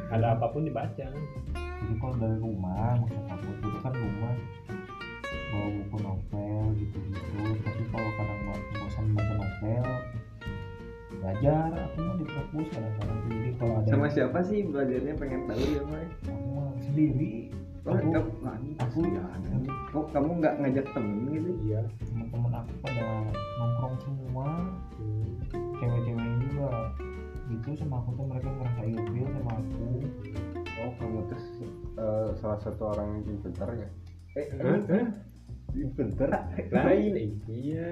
ada 0.10 0.26
apa 0.34 0.46
pun 0.50 0.66
dibaca. 0.66 1.06
Jadi 1.06 1.94
kalau 2.02 2.16
dari 2.18 2.38
rumah, 2.42 2.98
maksud 2.98 3.24
aku 3.30 3.46
itu 3.54 3.68
kan 3.80 3.94
rumah 3.94 4.34
bawa 5.46 5.68
buku 5.70 5.98
novel 6.02 6.64
gitu-gitu. 6.76 7.38
Tapi 7.62 7.84
kalau 7.94 8.10
kadang 8.18 8.40
mau 8.44 8.58
bosan 8.76 9.06
baca 9.14 9.34
novel, 9.38 9.86
belajar 11.16 11.70
aku 11.72 11.98
mah 12.02 12.16
di 12.18 12.26
perpus 12.26 12.68
kadang-kadang. 12.74 13.20
Jadi 13.30 13.50
kalau 13.56 13.74
ada 13.80 13.88
sama 13.88 14.08
siapa 14.10 14.40
sih 14.42 14.60
belajarnya? 14.66 15.14
Pengen 15.16 15.42
tahu 15.46 15.64
ya 15.64 15.82
Mai. 15.86 16.06
Aku 16.26 16.82
sendiri. 16.82 17.54
Oh, 17.86 17.94
aku 17.94 18.10
kamu, 18.10 18.32
aku 18.82 19.00
kok 19.06 19.25
kamu 20.16 20.40
nggak 20.40 20.56
ngajak 20.64 20.86
temen 20.96 21.28
gitu? 21.28 21.52
Iya 21.68 21.82
teman-teman 22.08 22.52
aku 22.64 22.72
pada 22.88 23.08
nongkrong 23.60 23.96
semua. 24.00 24.48
Cewek-cewek 25.76 26.28
juga 26.48 26.72
gitu 27.52 27.70
sama 27.76 28.00
aku 28.00 28.10
tuh 28.16 28.26
mereka 28.32 28.48
ngerasa 28.48 28.82
ilfil 28.88 29.28
sama 29.36 29.52
aku. 29.60 29.88
Oh 30.80 30.92
kamu 31.04 31.20
tuh 31.28 31.42
eh, 32.00 32.30
salah 32.40 32.60
satu 32.64 32.96
orang 32.96 33.28
yang 33.28 33.40
pintar 33.44 33.70
ya? 33.76 33.90
Eh? 34.40 34.48
Hah? 34.56 35.08
pintar 36.00 36.32
lain 36.72 37.36
iya. 37.52 37.92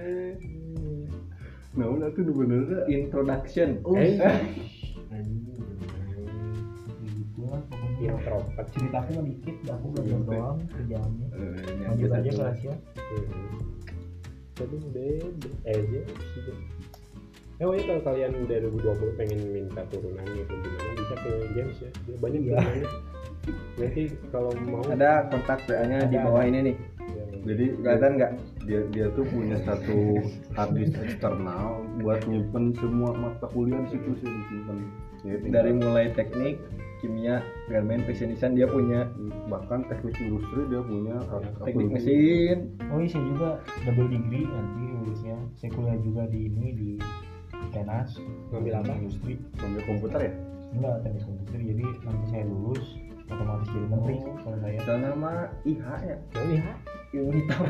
Nah 1.75 1.87
udah 1.91 2.07
tuh 2.15 2.31
bener 2.31 2.87
introduction. 2.87 3.83
Eh. 3.99 4.15
Pokoknya 8.03 8.19
introvert 8.19 8.67
cerita 8.69 8.97
aku 8.99 9.09
mah 9.13 9.25
dikit 9.25 9.55
aku 9.65 9.85
belajar 9.89 10.11
Iya, 10.13 10.27
doang 10.27 10.57
kerjaannya. 10.67 11.27
Eh, 11.29 11.55
ini 11.63 11.83
lanjut 11.83 12.09
aja 12.11 12.29
kelas 12.33 12.59
ya. 12.61 12.75
Jadi 14.53 14.75
beda 14.85 15.49
eh 15.65 15.73
aja 15.73 15.99
sih 16.35 16.55
Eh, 17.61 17.65
oh 17.69 17.73
ya 17.77 17.85
kalau 17.85 18.01
kalian 18.03 18.33
udah 18.43 18.57
2020 18.65 19.13
pengen 19.15 19.39
minta 19.47 19.81
turunan 19.87 20.25
gitu 20.25 20.51
gimana? 20.51 20.91
Bisa 20.97 21.15
ke 21.15 21.31
James 21.53 21.77
ya. 21.79 21.89
Dia 22.03 22.15
banyak 22.19 22.41
Iya. 22.43 22.51
turunannya. 22.51 22.89
Nanti 23.75 24.03
kalau 24.31 24.51
mau 24.65 24.83
ada 24.83 25.11
kontak 25.29 25.59
WA 25.67 25.83
nya 25.85 25.99
di 26.03 26.17
bawah 26.17 26.41
ada. 26.41 26.49
ini 26.49 26.59
nih. 26.63 26.75
Ya, 27.03 27.23
jadi 27.45 27.65
kelihatan 27.77 28.11
nggak? 28.17 28.31
Dia 28.63 28.79
dia 28.89 29.05
tuh 29.13 29.25
punya 29.27 29.57
satu 29.61 29.97
harddisk 30.51 30.95
eksternal 30.97 31.83
buat 31.99 32.23
nyimpen 32.25 32.73
semua 32.73 33.11
mata 33.13 33.45
kuliah 33.47 33.79
di 33.85 33.89
situ 33.91 34.11
sih 34.17 34.27
disimpan 34.27 34.77
dari 35.45 35.71
mulai 35.71 36.11
teknik 36.11 36.57
kimia 37.03 37.35
garmen 37.67 37.99
fashion 38.01 38.31
design 38.31 38.55
dia 38.55 38.63
punya. 38.65 39.11
Bahkan 39.45 39.85
teknik 39.85 40.15
industri 40.17 40.63
dia 40.65 40.79
punya 40.79 41.19
hard 41.27 41.43
teknik 41.61 41.91
copy. 41.91 41.95
mesin. 41.99 42.57
Oh 42.87 42.97
iya 42.97 43.09
saya 43.09 43.23
juga 43.27 43.49
double 43.83 44.07
degree 44.07 44.45
nanti 44.45 44.83
lulusnya 44.95 45.35
saya 45.53 45.69
kuliah 45.69 45.99
juga 45.99 46.23
di 46.25 46.39
ini 46.47 46.67
di 46.71 46.89
tenas 47.69 48.15
Ngambil 48.49 48.73
apa? 48.77 48.91
industri. 48.95 49.33
Sambil 49.53 49.83
komputer 49.83 50.19
ya? 50.21 50.33
Enggak 50.71 50.95
teknik 51.03 51.23
komputer. 51.23 51.59
Jadi 51.61 51.83
nanti 52.01 52.25
saya 52.27 52.43
lulus 52.43 52.85
otomatis 53.25 53.67
jadi 53.67 53.87
menteri 53.87 54.15
Oh. 54.15 54.35
kalau 54.39 54.57
saya. 54.57 54.77
Soal 54.81 54.99
nama 55.01 55.31
IH 55.63 55.85
ya? 56.01 56.15
Lihat. 56.39 56.77
ilmu 57.13 57.29
hitam 57.29 57.61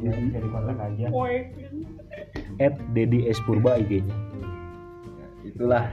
ya 0.00 0.10
bisa 0.10 0.38
dikontak 0.42 0.74
aja. 0.76 1.06
Poek. 1.06 1.44
at 2.58 2.74
Dedi 2.90 3.26
S 3.26 3.38
Purba 3.40 3.78
IG-nya 3.78 4.10
Ya, 4.10 5.26
itulah 5.44 5.86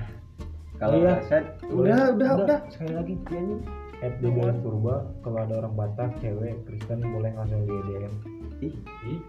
kalau 0.76 0.98
Iya. 1.00 1.14
saya 1.26 1.42
udah 1.66 2.00
udah 2.14 2.32
udah 2.38 2.60
sekali 2.70 2.94
lagi. 2.94 3.14
Ini 3.30 3.56
at 4.04 4.14
Dedi 4.20 4.42
S 4.44 4.58
Purba 4.60 4.96
kalau 5.24 5.40
ada 5.40 5.54
orang 5.58 5.74
Batak 5.74 6.20
cewek 6.20 6.54
Kristen 6.66 7.00
boleh 7.02 7.32
langsung 7.32 7.64
di 7.64 7.76
DM 7.88 8.14
ih 8.62 8.76
Ih, 9.04 9.20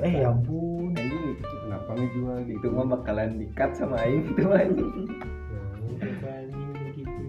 eh 0.00 0.12
ya 0.20 0.28
ampun. 0.28 0.92
Anjing 0.92 1.36
kenapa 1.40 1.90
nih 1.94 2.08
jual 2.12 2.38
itu 2.44 2.66
mah 2.68 2.86
bakalan 2.90 3.36
dikat 3.36 3.70
sama 3.74 3.96
Aing 3.98 4.24
itu 4.26 4.44
Nah, 4.44 4.60
gitu. 4.64 4.84
gitu. 6.92 7.20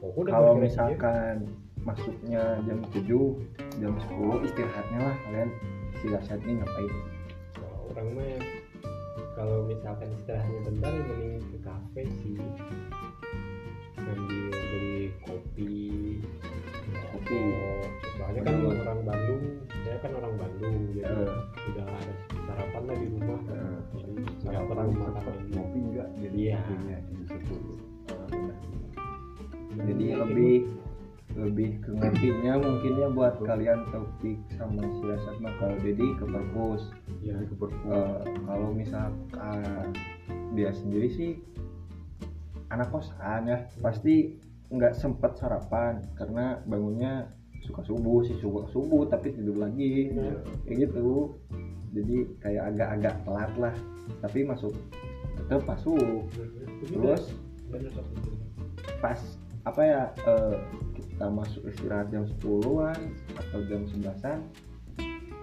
Oh, 0.00 0.10
udah 0.16 0.32
kalau 0.32 0.52
kira-kira 0.54 0.64
misalkan 0.64 1.34
masuknya 1.78 2.42
jam 2.64 2.78
7 2.90 3.36
jam 3.78 3.92
10 3.94 4.44
istirahatnya 4.44 4.98
lah 5.02 5.16
kalian. 5.24 5.48
Istirahat 5.92 6.40
ini 6.42 6.52
ngapain? 6.58 6.88
Dia. 6.88 7.04
Kalau 7.54 7.78
orang 7.90 8.08
mah 8.12 8.28
misalkan 9.86 10.18
istirahatnya 10.18 10.60
bentar 10.66 10.90
ya 10.90 11.02
mending 11.06 11.34
ke 11.46 11.58
kafe 11.62 12.02
sih. 12.18 12.34
Ngambil 13.94 14.50
beli 14.50 14.98
kopi, 15.22 15.74
kopi. 16.90 17.38
Soalnya 18.18 18.40
kan 18.42 18.54
Betul. 18.58 18.82
orang 18.82 19.00
Bandung, 19.06 19.42
saya 19.86 19.96
kan 20.02 20.12
orang 20.18 20.34
Bandung, 20.42 20.74
jadi 20.90 21.06
Eh. 21.06 21.30
udah 21.70 21.86
ada 21.86 22.14
sarapan 22.34 22.82
lah 22.82 22.96
di 22.98 23.06
rumah. 23.14 23.40
Eh, 23.46 23.78
Jadi 23.94 24.22
nggak 24.42 24.62
makan 24.66 25.38
ngopi 25.54 25.78
enggak 25.78 26.08
jadi 26.18 26.34
Iya. 26.34 26.58
punya 26.66 26.98
bisa 27.06 27.36
tuh 27.46 27.62
jadi 29.86 30.06
lebih 30.18 30.54
lebih 31.38 31.70
ke 32.16 32.32
ngopinya 32.32 32.52
mungkinnya 32.64 33.08
buat 33.12 33.34
kalian 33.44 33.92
topik 33.92 34.40
sama 34.56 34.80
siasat 35.04 35.36
mah 35.44 35.52
kalau 35.60 35.76
jadi 35.84 36.06
ke 36.16 36.24
perpus. 36.24 36.82
Ya, 37.20 37.36
ke 37.44 37.54
perpus. 37.60 37.92
Eh, 37.92 38.40
kalau 38.48 38.72
misalkan 38.72 39.92
dia 40.56 40.72
sendiri 40.72 41.12
sih 41.12 41.30
anak 42.72 42.88
kosan 42.88 43.52
ya 43.52 43.68
pasti 43.84 44.40
nggak 44.72 44.96
sempet 44.96 45.36
sarapan 45.36 46.02
karena 46.16 46.58
bangunnya 46.64 47.28
suka 47.62 47.84
subuh 47.84 48.24
sih 48.24 48.34
subuh 48.40 48.64
subuh 48.72 49.04
tapi 49.12 49.36
tidur 49.36 49.60
lagi. 49.60 50.16
Iya. 50.16 50.40
kayak 50.64 50.88
gitu. 50.88 51.36
Jadi 51.92 52.16
kayak 52.40 52.64
agak-agak 52.72 53.14
telat 53.28 53.52
lah 53.60 53.74
tapi 54.24 54.40
masuk 54.40 54.72
tetap 55.36 55.60
masuk. 55.68 56.24
Terus 56.80 57.28
bener 57.68 57.92
sok. 57.92 58.06
pas 59.04 59.20
apa 59.66 59.82
ya 59.82 60.02
eh, 60.24 60.56
kita 61.16 61.32
masuk 61.32 61.64
istirahat 61.72 62.12
jam 62.12 62.28
10-an 62.28 63.00
atau 63.40 63.58
jam 63.72 63.88
11-an 63.88 64.38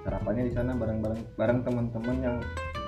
sarapannya 0.06 0.46
di 0.46 0.54
sana 0.54 0.78
bareng-bareng 0.78 1.22
bareng 1.34 1.60
teman-teman 1.66 2.18
yang 2.22 2.38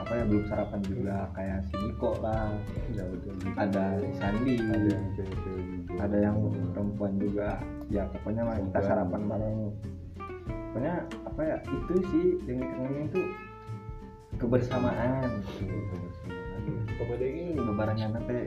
apa 0.06 0.21
ya 0.21 0.24
belum 0.30 0.45
sarapan 0.45 0.80
juga. 0.86 1.17
Kayak 1.34 1.65
si 1.65 1.74
Niko 1.82 2.13
lah 2.21 2.54
ya 2.93 3.04
betul 3.10 3.34
ada 3.58 3.98
si 3.98 4.10
Sandi 4.21 4.54
ada 4.62 4.86
yang 4.86 5.06
cewek-cewek 5.17 5.65
juga 5.65 5.98
ada 5.98 6.17
yang 6.21 6.38
perempuan 6.78 7.13
juga. 7.17 7.50
Ya 7.89 8.06
pokoknya 8.13 8.43
lah 8.45 8.56
kita 8.62 8.80
sarapan 8.86 9.21
bareng. 9.34 9.58
Pokoknya 10.69 10.95
apa 11.26 11.41
ya 11.41 11.58
itu 11.65 11.93
sih 12.13 12.26
yang 12.45 12.58
dikangenin 12.62 13.10
itu 13.10 13.21
kebersamaan. 14.38 15.41
Komedi 17.02 17.26
ini 17.34 17.58
lebarannya 17.58 18.08
nanti. 18.13 18.41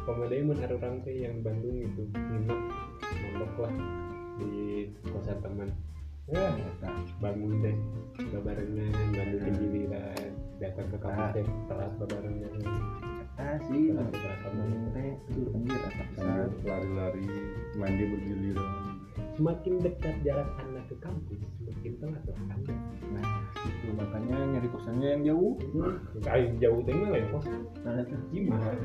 komedi 0.00 0.42
mun 0.42 0.58
orang 0.58 1.04
teh 1.06 1.22
yang 1.22 1.38
Bandung 1.44 1.86
gitu 1.86 2.02
nyimak 2.10 2.89
nongkrong 3.34 3.74
lah 3.78 3.88
di 4.40 4.88
kosan 5.10 5.38
teman. 5.42 5.68
Ya 6.30 6.46
bangun 7.18 7.58
deh 7.58 7.74
babarengan 8.30 8.94
Bandung 9.10 9.42
di 9.44 9.52
giliran 9.58 10.30
datang 10.62 10.86
ke 10.94 10.98
kampus 11.02 11.26
Ah. 11.26 11.34
teh 11.34 11.46
telat 11.66 11.92
babarengan 11.98 12.54
ah 13.40 13.56
sih 13.66 13.90
teh 14.94 15.10
itu 15.32 15.42
anjir 15.50 15.80
apa 15.80 16.02
sambil 16.14 16.46
lari-lari 16.62 17.26
mandi 17.74 18.04
bergiliran 18.14 18.70
semakin 19.34 19.74
dekat 19.82 20.14
jarak 20.22 20.46
anda 20.62 20.80
ke 20.86 20.94
kampus 21.02 21.40
semakin 21.58 21.92
telat 21.98 22.22
lah 22.22 22.38
anda 22.54 22.74
nah 23.10 23.26
itu 23.60 23.86
makanya 23.92 24.36
nyari 24.56 24.68
kosannya 24.70 25.08
yang 25.18 25.22
jauh. 25.34 25.52
Kayak 26.22 26.56
jauh 26.62 26.80
teh 26.86 26.94
mah 26.94 27.10
lain 27.10 27.26
kosan 27.34 27.60
nah 27.82 27.98
itu. 28.00 28.16
Gimana? 28.30 28.70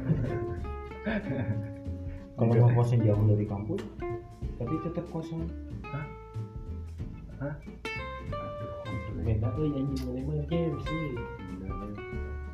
Kalau 2.36 2.52
mau 2.52 2.72
kosan 2.74 3.00
jauh 3.06 3.24
dari 3.30 3.46
kampus 3.48 3.82
tapi 4.56 4.74
tetap 4.84 5.06
kosong 5.12 5.44
beda 9.26 9.50
euy 9.58 9.74
anjing 9.74 10.06
mana 10.06 10.22
mah 10.22 10.46
James 10.48 10.82
sih 10.86 11.18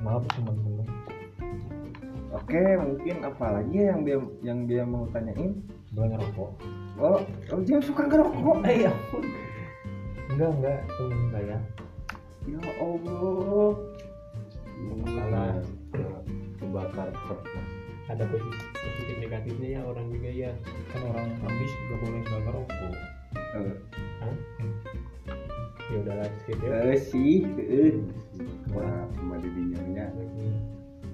maaf 0.01 0.23
teman-teman 0.33 0.87
oke 2.31 2.63
mungkin 2.79 3.15
apalagi 3.27 3.75
ya 3.75 3.85
yang 3.91 4.01
dia 4.07 4.17
yang 4.41 4.59
dia 4.65 4.83
mau 4.87 5.03
tanyain 5.11 5.51
Belum 5.91 6.15
ngerokok. 6.15 6.51
oh 7.03 7.19
oh 7.51 7.59
dia 7.67 7.83
suka 7.83 8.07
ngerokok 8.07 8.63
Eh 8.63 8.77
ya 8.87 8.91
ampun. 8.95 9.23
Enggak 10.31 10.49
enggak 10.55 10.79
temen 10.95 11.21
saya. 11.27 11.57
ya 12.47 12.59
allah 12.79 13.75
Salah. 15.11 15.51
kebakar 16.55 17.09
kertas 17.11 17.80
ada 18.09 18.23
positif 18.29 19.15
negatifnya 19.21 19.69
ya 19.77 19.81
orang 19.85 20.05
juga 20.09 20.29
ya. 20.29 20.51
Kan 20.95 21.01
orang 21.11 21.27
habis 21.45 21.71
juga 21.85 21.95
boleh 22.01 22.19
nggak 22.25 22.41
ngerokok. 22.47 22.93
Eh, 23.51 23.75
ya 25.91 25.97
udahlah 26.01 26.29
skip 26.41 26.59
ya. 26.63 26.69
Eh, 26.87 26.99
sih. 26.99 27.35
Eh. 27.59 27.93
wah 28.71 29.05
sama 29.19 29.35
didinya 29.43 30.07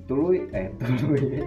tuluy 0.07 0.47
eh 0.55 0.71
tuluy 1.01 1.43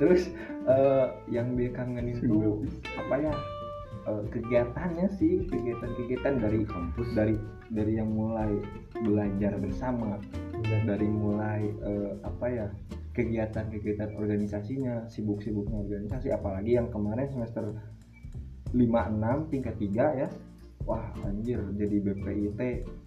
terus 0.00 0.32
eh, 0.64 1.06
yang 1.28 1.52
dia 1.54 1.70
kangenin 1.76 2.16
tuh 2.24 2.64
apa 2.96 3.14
ya? 3.20 3.34
Eh, 4.08 4.24
kegiatannya 4.32 5.06
sih 5.20 5.44
kegiatan-kegiatan 5.52 6.40
dari 6.40 6.64
kampus. 6.64 7.12
dari 7.12 7.36
dari 7.68 8.00
yang 8.00 8.08
mulai 8.08 8.56
belajar 9.04 9.60
bersama. 9.60 10.16
Dari 10.64 11.04
mulai 11.04 11.68
eh, 11.84 12.12
apa 12.24 12.46
ya 12.48 12.66
kegiatan-kegiatan 13.18 14.14
organisasinya 14.14 15.10
sibuk-sibuknya 15.10 15.82
organisasi 15.82 16.30
apalagi 16.30 16.78
yang 16.78 16.86
kemarin 16.94 17.26
semester 17.26 17.74
5 18.70 18.78
6 18.78 19.50
tingkat 19.50 19.74
3 19.74 20.22
ya. 20.22 20.28
Wah 20.86 21.04
anjir 21.26 21.60
jadi 21.76 22.00
BPIT 22.00 22.60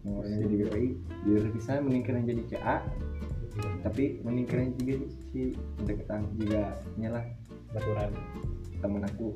ngomongnya 0.04 0.38
jadi 0.43 0.56
BPI 0.67 0.89
jadi 1.24 1.50
bisa 1.56 1.71
meningkatkan 1.82 2.28
jadi 2.28 2.43
CA 2.52 2.76
tapi 3.82 4.21
meningkatkan 4.21 4.76
juga 4.78 4.95
si 5.32 5.56
deketan 5.88 6.28
juga 6.36 6.76
nyala 7.00 7.24
baturan. 7.71 8.12
Temen 8.84 9.04
aku. 9.08 9.34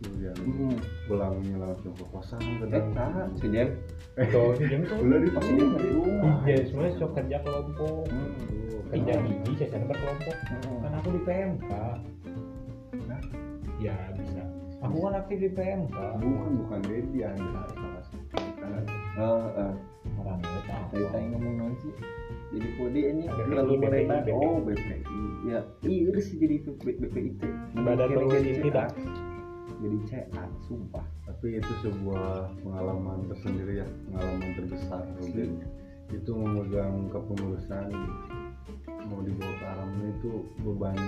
Kemudian 0.00 0.36
hmm. 0.36 0.76
pulangnya 1.08 1.56
langsung 1.60 1.92
ke 1.96 2.04
kosan 2.08 2.40
eh 2.40 2.56
kadang 2.64 2.92
nah 2.96 3.28
si 3.36 3.48
Jem. 3.48 3.76
Atau 4.16 4.56
si 4.56 4.64
jam 4.68 4.84
tuh. 4.84 4.96
Udah 5.00 5.18
di 5.20 5.28
pas 5.32 5.44
dia 5.44 5.64
di 5.64 5.90
rumah. 5.96 6.36
Iya 6.44 6.68
semuanya 6.68 6.92
sok 7.00 7.10
kerja 7.16 7.36
kelompok. 7.44 8.04
Hmm. 8.08 8.69
Kerja 8.90 9.12
biji 9.20 9.52
saya 9.56 9.68
sadar 9.70 9.86
berkelompok 9.88 10.36
Hmm. 10.40 10.78
Kan 10.80 10.92
aku 10.94 11.08
di 11.10 11.20
PMK. 11.22 11.70
Nah. 13.06 13.20
ya 13.78 13.96
bisa 14.12 14.42
Aku 14.80 14.96
kan 14.98 15.12
aktif 15.14 15.38
di 15.38 15.50
PMK. 15.50 15.96
bukan 16.16 16.50
bukan 16.58 16.80
Dedi 16.82 17.18
satu 17.20 17.86
Eh, 19.10 19.46
eh. 19.56 19.72
Orang 20.16 20.38
tahu. 20.40 20.84
Tadi 20.90 21.04
tadi 21.06 21.26
ngomong 21.28 21.54
non 21.56 21.72
sih 21.76 21.92
jadi 22.50 22.68
kode 22.74 23.00
ini 23.00 23.24
BPI, 23.24 23.46
terlalu 23.46 23.72
BPI, 23.72 23.84
mereka 23.84 24.14
BPI. 24.20 24.32
oh 24.34 24.56
BPI 24.58 25.20
ya 25.46 25.60
iya 25.80 26.10
sih 26.18 26.34
jadi 26.36 26.54
itu 26.58 26.70
B- 26.76 26.98
BPIT 26.98 27.42
Badan 27.78 28.08
Tidak. 28.10 28.88
CA. 28.90 29.14
jadi 29.78 29.96
CA 30.04 30.44
sumpah 30.60 31.06
tapi 31.24 31.46
itu 31.56 31.72
sebuah 31.80 32.50
pengalaman 32.60 33.30
tersendiri 33.30 33.80
ya 33.80 33.86
pengalaman 34.04 34.50
terbesar 34.58 35.02
Ruben. 35.16 35.50
itu 36.10 36.30
memegang 36.34 37.06
kepengurusan 37.08 37.88
mau 39.10 39.20
dibawa 39.20 39.54
ke 39.58 39.66
alam 39.66 39.90
itu 40.06 40.32
beban 40.62 40.98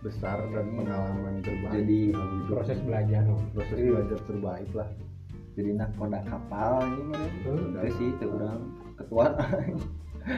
besar 0.00 0.38
dan 0.52 0.66
pengalaman 0.76 1.40
terbaik. 1.40 1.76
Jadi, 1.84 2.00
proses 2.48 2.78
belajar. 2.84 3.24
Proses 3.52 3.76
Iya. 3.76 3.88
belajar 3.96 4.18
terbaik 4.24 4.70
lah. 4.72 4.88
Jadi 5.58 5.70
nakoda 5.76 6.20
kapal 6.24 6.72
ini 6.86 7.02
mana? 7.10 7.26
Hmm. 7.44 7.74
itu 7.84 7.88
sih 7.98 8.08
itu 8.14 8.26
orang 8.30 8.60
ketua. 8.96 9.26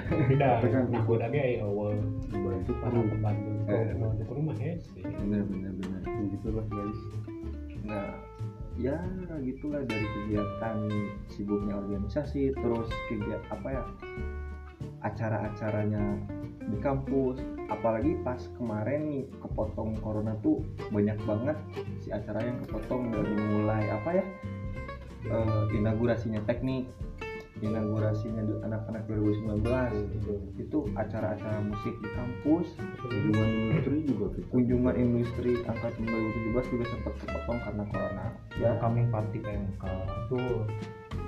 Tidak 0.09 0.55
kan 0.63 0.85
nah 0.95 1.03
udah 1.05 1.29
kayak 1.29 1.63
awal. 1.67 1.95
Dibantu 2.31 2.73
para 2.81 2.99
pembantu 3.03 3.51
Eh. 3.67 3.93
pembantu 3.93 4.23
ke 4.25 4.33
rumah 4.35 4.57
ya 4.57 4.75
sih 4.79 5.03
bener 5.05 5.43
bener 5.47 5.73
bener 5.79 6.01
gitulah 6.33 6.67
guys. 6.71 7.01
Nah 7.87 8.09
ya 8.81 8.97
gitulah 9.43 9.83
dari 9.85 10.07
kegiatan 10.07 10.77
sibuknya 11.29 11.77
organisasi 11.77 12.57
terus 12.57 12.89
kegiatan 13.11 13.47
apa 13.53 13.69
ya 13.69 13.83
acara-acaranya 15.03 16.03
di 16.69 16.79
kampus. 16.79 17.41
Apalagi 17.71 18.19
pas 18.23 18.39
kemarin 18.59 19.01
nih 19.09 19.25
kepotong 19.41 19.99
corona 20.03 20.37
tuh 20.45 20.61
banyak 20.93 21.19
banget 21.25 21.57
si 21.99 22.13
acara 22.13 22.43
yang 22.45 22.61
kepotong 22.67 23.11
dari 23.11 23.35
mulai 23.35 23.85
apa 23.91 24.11
ya 24.21 24.25
eh, 25.31 25.65
inaugurasinya 25.75 26.43
teknik 26.45 26.91
inaugurasinya 27.63 28.43
di 28.43 28.55
anak-anak 28.67 29.07
2019 29.07 29.63
itu 30.59 30.79
acara-acara 30.99 31.63
musik 31.63 31.95
di 32.03 32.09
kampus 32.11 32.67
hubungan 33.07 33.51
industri 33.55 33.99
juga 34.11 34.27
kita. 34.35 34.47
Kunjungan 34.51 34.95
industri 34.99 35.53
angkatan 35.63 36.03
2017 36.03 36.73
juga 36.75 36.85
sempat 36.91 37.15
kepotong 37.23 37.59
karena 37.63 37.85
corona. 37.87 38.27
Ya 38.59 38.73
ya 38.73 38.81
kami 38.81 39.05
party 39.13 39.39
PMK 39.45 39.83
tuh 40.33 40.65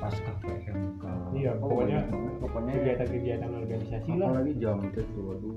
pasca 0.00 0.32
PMK. 0.40 1.04
iya 1.36 1.52
Oh, 1.60 1.68
pokoknya 1.68 2.08
pokoknya 2.40 2.72
kegiatan-kegiatan 2.80 3.50
organisasi 3.52 4.08
lah. 4.16 4.26
apalagi 4.32 4.52
jam 4.56 4.78
tuh 4.92 5.04
waduh 5.22 5.54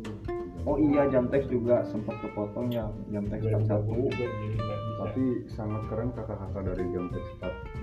oh 0.67 0.75
iya 0.77 1.07
jam 1.07 1.25
teks 1.25 1.47
juga 1.47 1.79
sempat 1.81 2.19
kepotong 2.19 2.67
ya 2.67 2.91
jam 3.07 3.23
teks 3.23 3.39
2020 3.39 3.63
satu 3.63 3.91
tapi 4.97 5.23
sangat 5.47 5.81
keren 5.87 6.09
kakak-kakak 6.11 6.63
dari 6.67 6.83
jam 6.91 7.05
tes 7.07 7.25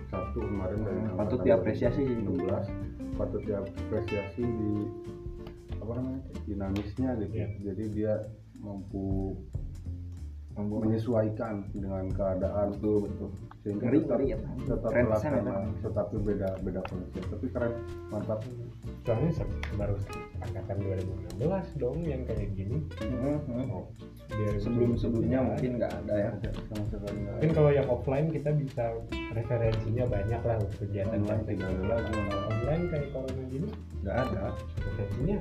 satu 0.06 0.38
kemarin 0.38 0.78
dari 0.78 0.92
Hmm, 0.94 1.08
angkatan 1.08 1.20
patut 1.24 1.40
diapresiasi 1.42 2.00
sih. 2.02 2.16
2016 2.20 2.68
patut 3.14 3.40
diapresiasi 3.40 4.42
di 4.42 4.72
apa 5.74 5.92
namanya 5.94 6.20
dinamisnya 6.44 7.10
gitu. 7.18 7.32
Iya. 7.34 7.48
jadi 7.62 7.84
dia 7.88 8.12
mampu 8.58 9.36
Membuat- 10.54 10.86
menyesuaikan 10.86 11.66
dengan 11.74 12.06
keadaan. 12.08 12.70
Betul 12.72 13.10
betul. 13.10 13.28
Sehingga 13.60 13.84
ngeri 13.84 13.98
tetap, 13.98 14.14
ngeri 14.14 14.26
ya 14.28 14.38
tetap 14.62 14.88
keren 14.88 15.04
terlaksana 15.08 15.52
tetapi 15.82 16.14
beda 16.20 16.48
beda 16.62 16.80
konsep 16.84 17.22
tapi 17.26 17.46
keren 17.50 17.72
mantap 18.06 18.38
soalnya 19.04 19.30
baru 19.76 19.96
angkatan 20.40 20.76
2016 21.40 21.80
dong 21.80 21.98
yang 22.04 22.22
kayak 22.24 22.52
gini. 22.56 22.80
Mhm, 23.00 23.36
mhm. 23.48 23.64
oh, 23.72 23.84
sebelum 24.60 24.96
sebelumnya 24.96 25.40
mungkin 25.44 25.80
nggak 25.80 25.92
ada 26.04 26.14
ya. 26.16 26.30
Mungkin 27.36 27.50
kalau 27.52 27.70
yang 27.72 27.88
offline 27.88 28.28
kita 28.32 28.50
bisa 28.56 28.96
referensinya 29.32 30.04
banyak 30.08 30.40
lah 30.40 30.56
untuk 30.60 30.78
kegiatan 30.88 31.20
online 31.24 31.44
tidak 31.48 31.68
ada 31.68 31.84
lagi 31.84 32.12
online. 32.16 32.44
online 32.48 32.84
kayak 32.92 33.08
corona 33.12 33.42
gini 33.48 33.68
nggak 34.04 34.16
ada. 34.28 34.44
referensinya 34.80 35.36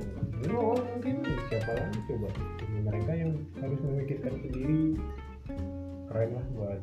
nol 0.47 0.77
mungkin. 0.79 1.15
Siapa 1.51 1.71
lagi 1.71 1.99
coba? 2.07 2.29
Cuma 2.59 2.79
mereka 2.91 3.11
yang 3.15 3.31
harus 3.59 3.79
memikirkan 3.83 4.33
sendiri. 4.43 4.81
Keren 6.11 6.29
lah 6.35 6.45
buat 6.55 6.81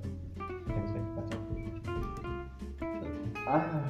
yang 0.71 0.87
saya 0.87 1.03
satu 1.19 1.51
ah 3.51 3.83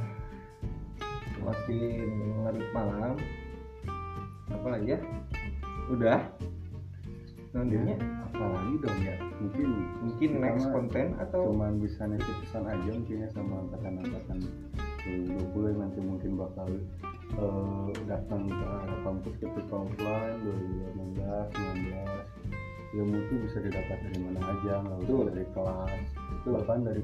makin 1.51 2.07
larut 2.47 2.69
malam. 2.71 3.15
Apa 4.51 4.67
lagi 4.71 4.95
ya? 4.95 4.99
Udah. 5.91 6.21
Nantinya 7.51 7.99
apalagi 8.31 8.75
dong 8.79 8.99
ya? 9.03 9.17
Mungkin 9.43 9.69
mungkin 10.07 10.29
kita 10.31 10.39
next 10.39 10.67
konten 10.71 11.07
atau 11.19 11.51
cuman 11.51 11.83
bisa 11.83 12.07
nitip 12.07 12.37
pesan 12.47 12.71
aja 12.71 12.91
mungkin 12.95 13.27
ya 13.27 13.29
sama 13.35 13.67
angkatan-angkatan 13.67 14.39
2020 15.03 15.71
yang 15.75 15.81
nanti 15.83 15.99
mungkin 15.99 16.31
bakal 16.39 16.69
eh, 17.35 17.91
datang 18.07 18.47
ke 18.47 18.65
arah 18.65 18.99
kampus 19.03 19.35
ketika 19.43 19.75
offline 19.75 20.39
2018 20.47 21.27
19 21.51 22.31
ilmu 22.91 23.17
itu 23.23 23.35
bisa 23.47 23.59
didapat 23.63 23.99
dari 24.03 24.19
mana 24.19 24.41
aja 24.51 24.73
nggak 24.83 24.99
usah 25.07 25.27
dari 25.31 25.45
kelas 25.55 26.07
bahkan 26.47 26.81
dari 26.83 27.03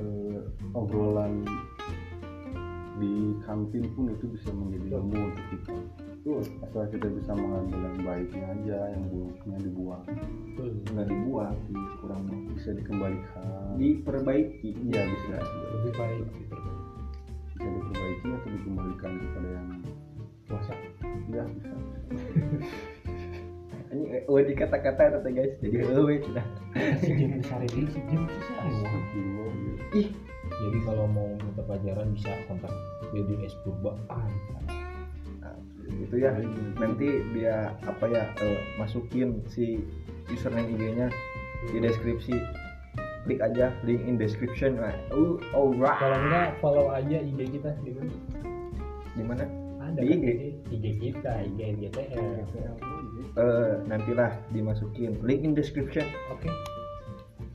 eh, 0.00 0.40
obrolan 0.72 1.44
di 2.98 3.38
kantin 3.46 3.84
pun 3.94 4.10
itu 4.10 4.26
bisa 4.34 4.50
menjadi 4.50 4.98
ilmu 4.98 5.18
untuk 5.30 5.46
kita. 5.54 5.74
Tuh 6.26 6.42
asal 6.66 6.84
kita 6.90 7.08
bisa 7.14 7.32
mengambil 7.32 7.78
yang 7.78 7.98
baiknya 8.02 8.44
aja 8.52 8.78
yang 8.94 9.02
buruknya 9.08 9.58
dibuang. 9.62 10.04
Nggak 10.92 11.06
dibuang 11.06 11.54
sih 11.66 11.80
kurang 12.02 12.22
bisa 12.54 12.70
dikembalikan. 12.74 13.78
Diperbaiki. 13.78 14.70
Iya 14.90 15.02
bisa. 15.06 15.36
Lebih 15.78 15.92
baik. 15.94 16.26
Gitu 16.36 16.56
bisa 17.58 17.74
diperbaiki 17.74 18.26
atau 18.30 18.48
dikembalikan 18.54 19.12
kepada 19.18 19.48
yang 19.50 19.68
puasa. 20.46 20.74
Ya 21.34 21.44
bisa. 21.50 21.74
Ini 23.88 24.28
oh 24.28 24.36
di 24.44 24.52
kata-kata 24.52 25.16
kata 25.16 25.28
guys. 25.32 25.56
Jadi 25.64 25.76
ewe 25.96 26.20
kita 26.20 26.44
si 27.00 27.10
Jim 27.16 27.40
besar 27.40 27.64
ini 27.64 27.88
Astagfirullah, 27.88 29.48
gitu. 29.48 29.82
ih 29.96 30.08
Jadi 30.58 30.78
kalau 30.82 31.06
mau 31.06 31.28
minta 31.38 31.62
pelajaran 31.62 32.10
bisa 32.14 32.34
kontak 32.50 32.74
Dedi 33.14 33.38
S. 33.46 33.54
Purba. 33.62 33.94
Ah, 34.10 34.26
nah, 35.38 35.54
gitu 35.86 36.18
ya. 36.18 36.34
Nanti 36.82 37.22
dia 37.30 37.72
apa 37.86 38.04
ya 38.10 38.26
eh, 38.42 38.60
masukin 38.74 39.38
si 39.46 39.78
username 40.26 40.74
IG-nya 40.74 41.06
di 41.70 41.78
deskripsi. 41.78 42.34
Klik 43.26 43.38
aja 43.44 43.70
link 43.86 44.02
in 44.08 44.18
description. 44.18 44.82
Nah 44.82 44.94
uh, 45.14 45.38
alright. 45.54 45.98
Kalau 46.00 46.18
enggak 46.26 46.48
follow 46.58 46.86
aja 46.90 47.16
IG 47.22 47.60
kita 47.60 47.70
di 47.86 47.92
mana 47.94 48.12
di 49.14 49.24
mana? 49.26 49.44
Ada 49.78 50.00
Di 50.02 50.06
kan 50.10 50.18
IG? 50.18 50.26
IG 50.74 50.84
kita 51.00 51.32
IG 51.44 51.58
NGTR 51.76 52.18
GTL, 52.18 52.74
oh 52.82 53.00
iya. 53.02 53.24
eh, 53.38 53.72
nantilah 53.86 54.30
dimasukin. 54.50 55.18
Link 55.22 55.44
in 55.46 55.52
description. 55.54 56.06
Oke. 56.34 56.50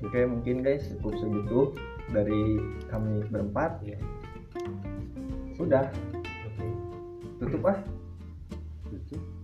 Oke 0.04 0.20
mungkin 0.28 0.62
guys 0.62 0.88
cukup 1.00 1.16
segitu 1.16 1.60
dari 2.12 2.60
kami 2.92 3.24
berempat. 3.32 3.80
Iya. 3.86 4.00
udah. 5.62 5.86
Oke. 6.50 6.66
tutup 7.40 7.64
ah. 7.70 7.78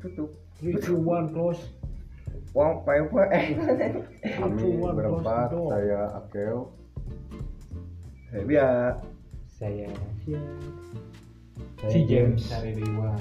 Tutup. 0.04 0.30
Three 0.60 0.76
two 0.84 1.00
one 1.00 1.32
close. 1.32 1.72
Wow 2.52 2.82
apa 2.82 3.06
apa 3.06 3.22
eh 3.30 3.48
kami 4.42 4.82
berempat 4.82 5.54
saya 5.54 6.02
Akel 6.18 6.66
saya 8.30 8.44
biar 8.46 8.74
Saya 9.60 9.90
si 11.88 12.00
James 12.10 12.42
Cari 12.50 12.74
Dewa. 12.74 13.14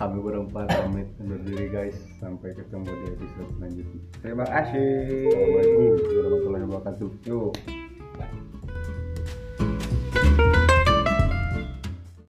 kami 0.00 0.18
berempat 0.18 0.66
pamit 0.72 1.06
undur 1.20 1.38
diri 1.46 1.68
guys. 1.70 1.94
Sampai 2.18 2.56
ketemu 2.56 2.90
di 2.90 3.06
episode 3.14 3.50
selanjutnya. 3.54 4.00
Terima 4.18 4.46
kasih. 4.48 4.90
Assalamualaikum 5.30 5.84
warahmatullahi 5.92 6.64
wabarakatuh. 6.66 7.10
Yuk 7.28 7.81